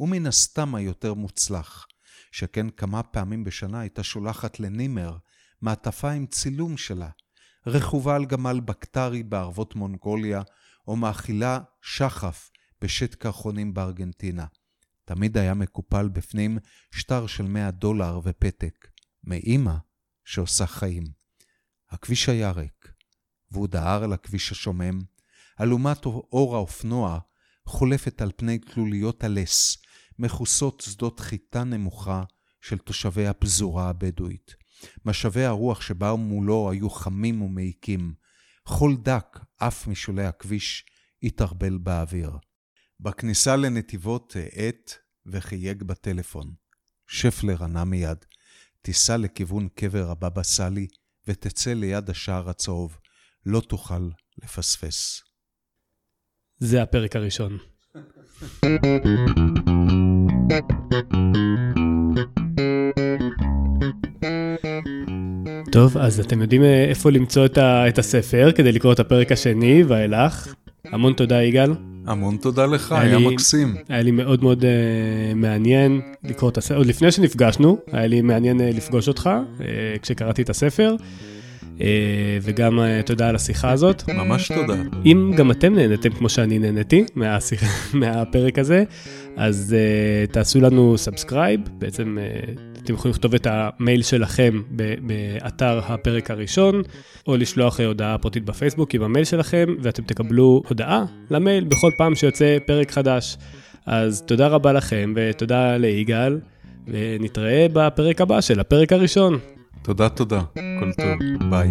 [0.00, 1.86] ומן הסתם היותר מוצלח,
[2.32, 5.16] שכן כמה פעמים בשנה הייתה שולחת לנימר
[5.60, 7.08] מעטפה עם צילום שלה,
[7.66, 10.42] רכובה על גמל בקטרי בערבות מונגוליה,
[10.88, 12.50] או מאכילה שחף
[12.82, 14.44] בשט קרחונים בארגנטינה.
[15.08, 16.58] תמיד היה מקופל בפנים
[16.90, 18.88] שטר של 100 דולר ופתק,
[19.24, 19.74] מאימא
[20.24, 21.04] שעושה חיים.
[21.90, 22.92] הכביש היה ריק,
[23.50, 25.00] והוא דהר על הכביש השומם.
[25.60, 27.18] אלומת אור האופנוע
[27.66, 29.76] חולפת על פני תלוליות הלס,
[30.18, 32.22] מכוסות שדות חיטה נמוכה
[32.60, 34.54] של תושבי הפזורה הבדואית.
[35.04, 38.14] משאבי הרוח שבאו מולו היו חמים ומעיקים.
[38.66, 40.84] חול דק עף משולי הכביש,
[41.22, 42.30] התערבל באוויר.
[43.00, 44.92] בכניסה לנתיבות האט
[45.26, 46.52] וחייג בטלפון.
[47.06, 48.24] שפלר ענה מיד,
[48.82, 50.86] תיסע לכיוון קבר הבבא סאלי
[51.28, 52.98] ותצא ליד השער הצהוב.
[53.46, 54.08] לא תוכל
[54.42, 55.22] לפספס.
[56.58, 57.58] זה הפרק הראשון.
[65.72, 69.32] טוב, אז אתם יודעים אה, איפה למצוא את, ה, את הספר כדי לקרוא את הפרק
[69.32, 70.54] השני ואילך.
[70.84, 71.87] המון תודה, יגאל.
[72.08, 73.76] המון תודה לך, היה, היה לי, מקסים.
[73.88, 78.60] היה לי מאוד מאוד uh, מעניין לקרוא את הספר, עוד לפני שנפגשנו, היה לי מעניין
[78.60, 79.62] uh, לפגוש אותך אה,
[80.02, 80.96] כשקראתי את הספר.
[82.42, 84.08] וגם תודה על השיחה הזאת.
[84.08, 84.74] ממש תודה.
[85.04, 87.66] אם גם אתם נהניתם כמו שאני נהניתי מהשיחה,
[87.98, 88.84] מהפרק הזה,
[89.36, 94.62] אז אה, תעשו לנו subscribe, בעצם אה, אתם יכולים לכתוב את המייל שלכם
[95.00, 96.82] באתר הפרק הראשון,
[97.26, 102.58] או לשלוח הודעה פרטית בפייסבוק עם המייל שלכם, ואתם תקבלו הודעה למייל בכל פעם שיוצא
[102.66, 103.36] פרק חדש.
[103.86, 106.40] אז תודה רבה לכם, ותודה ליגאל,
[106.86, 109.38] ונתראה בפרק הבא של הפרק הראשון.
[109.82, 110.40] תודה, תודה.
[110.54, 111.50] כל טוב.
[111.50, 111.70] ביי.